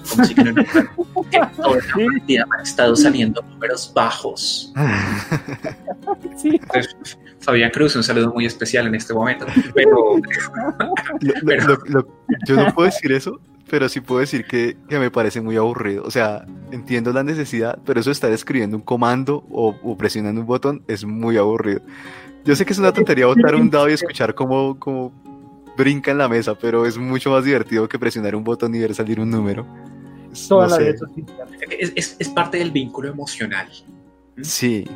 [0.00, 4.72] como si no que toda la partida han estado saliendo números bajos.
[6.36, 6.60] Sí.
[7.40, 9.46] Fabián Cruz, un saludo muy especial en este momento.
[9.74, 10.16] Pero,
[12.46, 16.04] yo no puedo decir eso, pero sí puedo decir que, que, me parece muy aburrido.
[16.04, 20.40] O sea, entiendo la necesidad, pero eso de estar escribiendo un comando o, o, presionando
[20.40, 21.82] un botón es muy aburrido.
[22.44, 25.12] Yo sé que es una tontería botar un dado y escuchar cómo, cómo
[25.76, 28.94] brinca en la mesa, pero es mucho más divertido que presionar un botón y ver
[28.94, 29.66] salir un número.
[31.70, 33.68] es, es, parte del vínculo emocional.
[34.40, 34.86] Sí.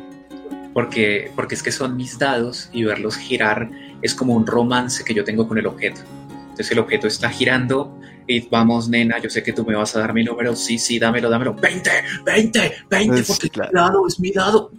[0.73, 3.69] Porque, porque es que son mis dados y verlos girar
[4.01, 6.01] es como un romance que yo tengo con el objeto.
[6.29, 9.99] Entonces el objeto está girando y vamos, nena, yo sé que tú me vas a
[9.99, 10.55] dar mi número.
[10.55, 11.53] Sí, sí, dámelo, dámelo.
[11.53, 11.89] 20,
[12.25, 14.71] 20, 20, porque es mi dado, es mi dado.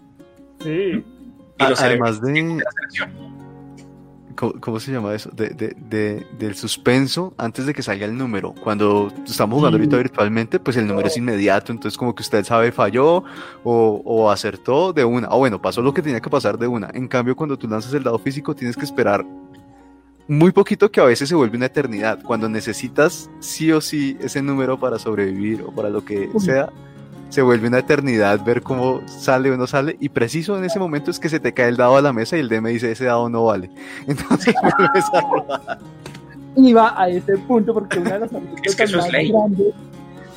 [0.61, 1.05] Sí.
[1.61, 2.61] Y Además de
[4.39, 5.31] ¿Cómo, se llama eso?
[5.31, 8.55] De, de, del suspenso antes de que salga el número.
[8.63, 12.71] Cuando estamos jugando ahorita virtualmente, pues el número es inmediato, entonces como que usted sabe
[12.71, 13.25] falló
[13.65, 15.29] o, o acertó de una.
[15.31, 16.89] O bueno, pasó lo que tenía que pasar de una.
[16.95, 19.27] En cambio, cuando tú lanzas el dado físico, tienes que esperar
[20.29, 22.23] muy poquito que a veces se vuelve una eternidad.
[22.23, 26.69] Cuando necesitas sí o sí ese número para sobrevivir o para lo que sea
[27.29, 31.11] se vuelve una eternidad ver cómo sale o no sale y preciso en ese momento
[31.11, 33.05] es que se te cae el dado a la mesa y el DM dice ese
[33.05, 33.71] dado no vale.
[34.07, 35.79] Entonces vuelves a rodar.
[36.57, 39.75] Iba a ese punto porque una de las es más grandes,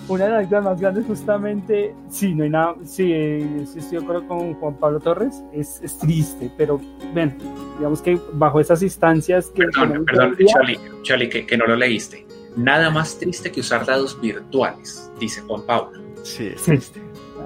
[0.08, 4.54] una de las más grandes justamente, sí, no hay nada, sí, estoy de acuerdo con
[4.56, 6.80] Juan Pablo Torres, es, es triste, pero
[7.14, 7.38] ven,
[7.78, 9.64] digamos que bajo esas instancias que...
[9.74, 12.26] Perdón, perdón Charlie, Charlie que, que no lo leíste.
[12.58, 16.11] Nada más triste que usar dados virtuales, dice Juan Pablo.
[16.24, 17.02] Sí, es triste.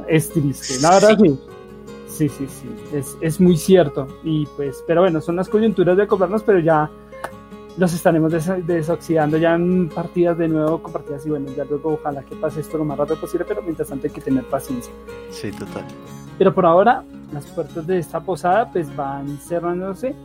[0.08, 1.40] Es triste, la verdad sí.
[2.08, 4.08] Sí, sí, sí, es, es, muy cierto.
[4.24, 6.90] Y pues, pero bueno, son las coyunturas de comprarnos, pero ya
[7.78, 11.94] los estaremos des desoxidando ya en partidas de nuevo, con partidas y bueno, ya luego
[11.94, 14.94] ojalá que pase esto lo más rápido posible, pero mientras tanto hay que tener paciencia.
[15.30, 15.84] Sí, total.
[16.38, 17.04] Pero por ahora,
[17.34, 20.16] las puertas de esta posada pues van cerrándose,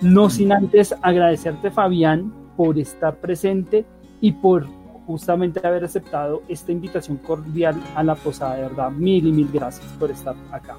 [0.00, 3.84] no sin antes agradecerte Fabián por estar presente
[4.20, 4.66] y por
[5.10, 9.86] justamente haber aceptado esta invitación cordial a la posada, de verdad, mil y mil gracias
[9.98, 10.76] por estar acá.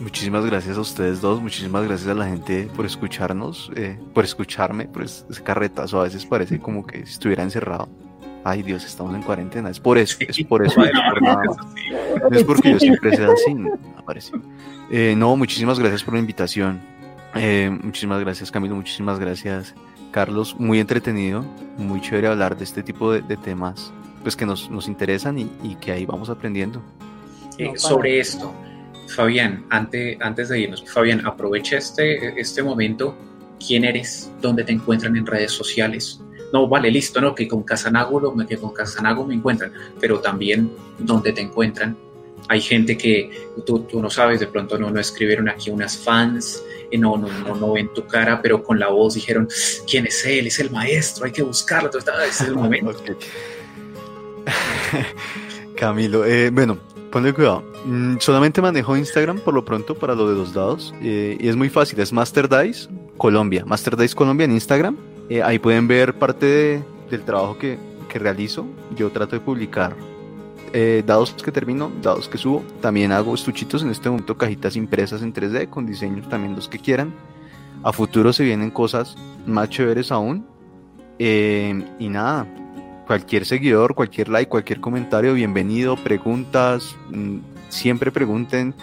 [0.00, 4.86] Muchísimas gracias a ustedes dos, muchísimas gracias a la gente por escucharnos, eh, por escucharme,
[4.86, 6.00] por ese carretazo.
[6.00, 7.88] A veces parece como que estuviera encerrado.
[8.44, 9.70] Ay Dios, estamos en cuarentena.
[9.70, 10.80] Es por eso, es por eso.
[10.80, 13.78] No es porque yo siempre sea así, no,
[14.90, 16.80] eh, no, muchísimas gracias por la invitación.
[17.36, 19.74] Eh, muchísimas gracias Camilo, muchísimas gracias
[20.12, 20.54] Carlos.
[20.58, 21.44] Muy entretenido,
[21.76, 23.92] muy chévere hablar de este tipo de, temas
[24.22, 26.80] pues que nos, nos interesan y, y, que ahí vamos aprendiendo.
[27.74, 28.54] sobre esto,
[29.08, 33.16] Fabián, antes, antes de irnos, Fabián, aprovecha este, este momento.
[33.64, 34.30] ¿Quién eres?
[34.40, 36.20] ¿Dónde te encuentran en redes sociales?
[36.52, 41.32] No, vale, listo, no, que con Casanago, que con Casanago me encuentran, pero también dónde
[41.32, 41.96] te encuentran.
[42.48, 43.30] Hay gente que
[43.64, 47.28] tú, tú no sabes, de pronto no, no escribieron aquí unas fans, eh, no, no,
[47.28, 49.48] no, no ven tu cara, pero con la voz dijeron,
[49.88, 50.46] ¿quién es él?
[50.46, 51.88] Es el maestro, hay que buscarlo.
[51.88, 52.92] Entonces, ese es el momento.
[55.76, 56.78] Camilo, eh, bueno,
[57.10, 57.62] ponle cuidado.
[57.84, 60.94] Mm, solamente manejo Instagram por lo pronto para lo de los dados.
[61.02, 63.64] Eh, y es muy fácil, es Master Dice Colombia.
[63.64, 64.96] Master Dice Colombia en Instagram.
[65.28, 67.78] Eh, ahí pueden ver parte del trabajo que,
[68.08, 68.66] que, realizo.
[68.96, 69.94] Yo trato de publicar
[70.72, 72.64] eh, dados que termino, dados que subo.
[72.80, 76.78] También hago estuchitos en este momento, cajitas impresas en 3D con diseños también los que
[76.78, 77.14] quieran.
[77.82, 79.16] A futuro se vienen cosas
[79.46, 80.46] más chéveres aún.
[81.18, 82.46] y nada,
[83.06, 88.74] cualquier seguidor, cualquier like, cualquier comentario, bienvenido, preguntas, mm, siempre pregunten,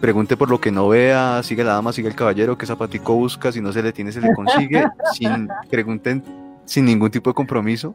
[0.00, 3.52] pregunte por lo que no vea, sigue la dama, sigue el caballero, qué zapatico busca,
[3.52, 4.84] si no se le tiene, se le consigue,
[5.14, 6.22] sin, pregunten
[6.64, 7.94] sin ningún tipo de compromiso.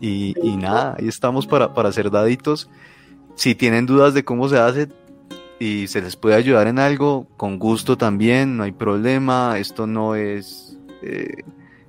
[0.00, 2.70] Y, nada, ahí estamos para, para hacer daditos.
[3.34, 4.88] Si tienen dudas de cómo se hace
[5.58, 9.58] y se les puede ayudar en algo, con gusto también, no hay problema.
[9.58, 11.42] Esto no es eh,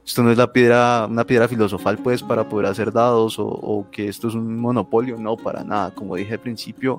[0.10, 4.08] esto no es la piedra, una piedra filosofal pues para poder hacer dados o, que
[4.08, 5.94] esto es un monopolio, no, para nada.
[5.94, 6.98] Como dije al principio,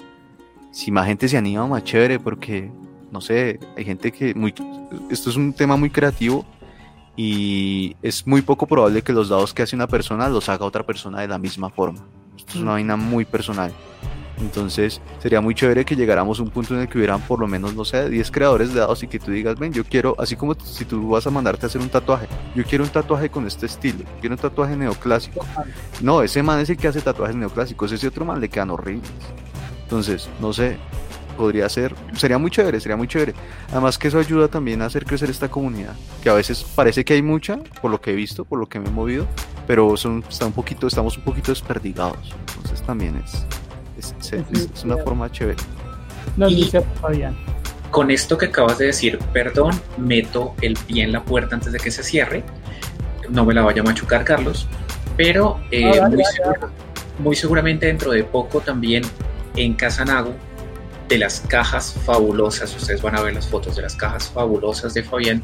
[0.70, 2.70] si más gente se anima, más chévere, porque,
[3.10, 4.54] no sé, hay gente que, muy,
[5.10, 6.46] esto es un tema muy creativo
[7.16, 10.84] y es muy poco probable que los dados que hace una persona los haga otra
[10.84, 12.00] persona de la misma forma.
[12.36, 13.72] Esto es una vaina muy personal.
[14.40, 17.46] Entonces sería muy chévere que llegáramos a un punto en el que hubieran por lo
[17.46, 20.36] menos, no sé, 10 creadores de dados y que tú digas, ven, yo quiero, así
[20.36, 23.46] como si tú vas a mandarte a hacer un tatuaje, yo quiero un tatuaje con
[23.46, 25.44] este estilo, quiero un tatuaje neoclásico.
[26.00, 29.10] No, ese man es el que hace tatuajes neoclásicos, ese otro man le quedan horribles.
[29.82, 30.78] Entonces, no sé,
[31.40, 33.32] podría ser, sería muy chévere, sería muy chévere.
[33.70, 37.14] Además que eso ayuda también a hacer crecer esta comunidad, que a veces parece que
[37.14, 39.26] hay mucha, por lo que he visto, por lo que me he movido,
[39.66, 42.34] pero son, está un poquito, estamos un poquito desperdigados.
[42.56, 43.46] Entonces también es,
[43.96, 45.56] es, una forma chévere.
[46.36, 46.46] No,
[47.00, 47.34] Fabián.
[47.90, 51.78] Con esto que acabas de decir, perdón, meto el pie en la puerta antes de
[51.78, 52.44] que se cierre.
[53.30, 54.68] No me la vaya a machucar, Carlos.
[55.16, 56.00] Pero eh,
[57.18, 59.02] muy, seguramente dentro de poco también
[59.56, 60.34] en Casanago,
[61.10, 65.02] de las cajas fabulosas, ustedes van a ver las fotos de las cajas fabulosas de
[65.02, 65.42] Fabián,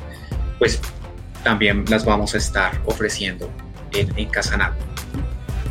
[0.58, 0.80] pues
[1.44, 3.50] también las vamos a estar ofreciendo
[3.92, 4.76] en, en Casanago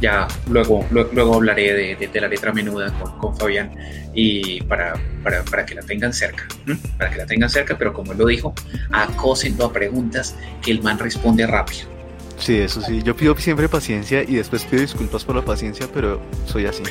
[0.01, 3.71] ya luego, luego, hablaré de, la letra menuda con, Fabián
[4.13, 4.93] y para,
[5.23, 6.47] para, que la tengan cerca,
[6.97, 8.53] para que la tengan cerca, pero como él lo dijo,
[8.91, 11.94] acósenlo a preguntas que el man responde rápido.
[12.37, 16.19] Sí, eso sí, yo pido siempre paciencia y después pido disculpas por la paciencia, pero
[16.45, 16.83] soy así.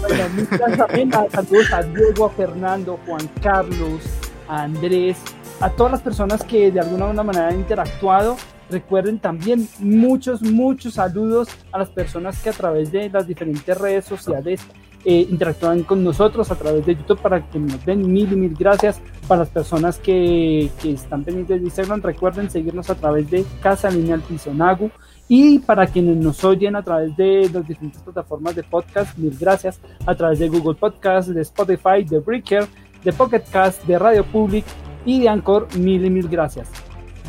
[0.00, 4.02] Bueno, saludos a Diego, a Fernando, Juan Carlos,
[4.48, 5.16] a Andrés,
[5.60, 8.36] a todas las personas que de alguna manera han interactuado
[8.68, 14.04] Recuerden también muchos, muchos saludos a las personas que a través de las diferentes redes
[14.04, 14.60] sociales
[15.08, 18.54] eh, interactúan con nosotros a través de YouTube para que nos den mil y mil
[18.58, 19.00] gracias.
[19.28, 23.88] Para las personas que, que están pendientes de Instagram, recuerden seguirnos a través de Casa
[23.88, 24.90] Lineal Pisonagu.
[25.28, 29.80] Y para quienes nos oyen a través de las diferentes plataformas de podcast, mil gracias.
[30.06, 32.66] A través de Google Podcast, de Spotify, de Breaker,
[33.04, 34.64] de Pocket Cast, de Radio Public
[35.04, 36.68] y de Anchor, mil y mil gracias.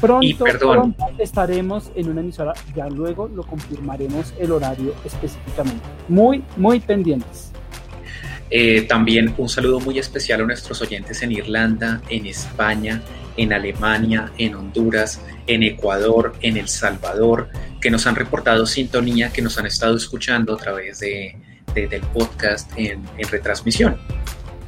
[0.01, 5.83] Pronto, pronto, estaremos en una emisora, ya luego lo confirmaremos el horario específicamente.
[6.07, 7.51] Muy, muy pendientes.
[8.49, 13.01] Eh, también un saludo muy especial a nuestros oyentes en Irlanda, en España,
[13.35, 17.49] en Alemania, en Honduras, en Ecuador, en El Salvador,
[17.81, 21.35] que nos han reportado sintonía, que nos han estado escuchando a través de,
[21.73, 23.97] del podcast en, en retransmisión.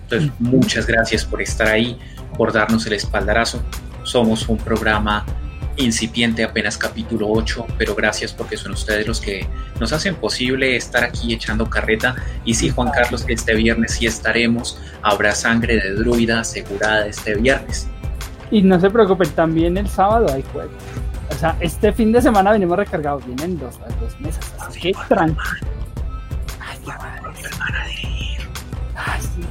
[0.03, 1.97] Entonces, muchas gracias por estar ahí,
[2.37, 3.63] por darnos el espaldarazo
[4.09, 5.25] somos un programa
[5.83, 9.47] incipiente, apenas capítulo 8, pero gracias porque son ustedes los que
[9.79, 12.15] nos hacen posible estar aquí echando carreta.
[12.45, 14.79] Y sí, Juan Carlos, este viernes sí estaremos.
[15.01, 17.87] Habrá sangre de druida asegurada este viernes.
[18.51, 20.71] Y no se preocupen, también el sábado hay juego.
[21.29, 24.43] O sea, este fin de semana venimos recargados, vienen dos, dos meses.
[24.81, 25.43] qué tranquilo.
[26.59, 28.41] Ay, a dirigir.
[28.95, 29.41] Ay, sí,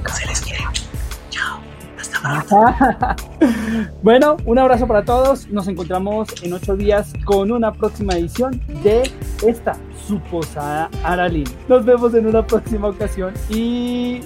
[4.02, 5.48] bueno, un abrazo para todos.
[5.48, 9.10] Nos encontramos en ocho días con una próxima edición de
[9.46, 11.46] esta su posada Aralín.
[11.68, 14.20] Nos vemos en una próxima ocasión y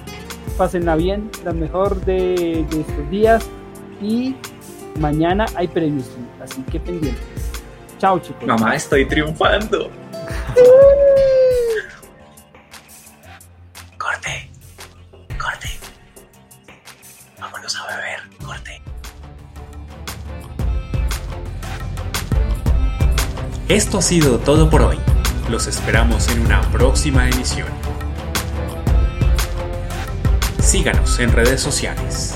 [0.57, 3.45] pásenla bien, la mejor de, de estos días.
[4.01, 4.35] Y
[4.99, 6.11] mañana hay premios,
[6.43, 7.23] así que pendientes.
[7.99, 8.47] Chao, chicos.
[8.47, 9.91] Mamá, estoy triunfando.
[23.69, 24.99] Esto ha sido todo por hoy.
[25.49, 27.69] Los esperamos en una próxima emisión.
[30.61, 32.35] Síganos en redes sociales.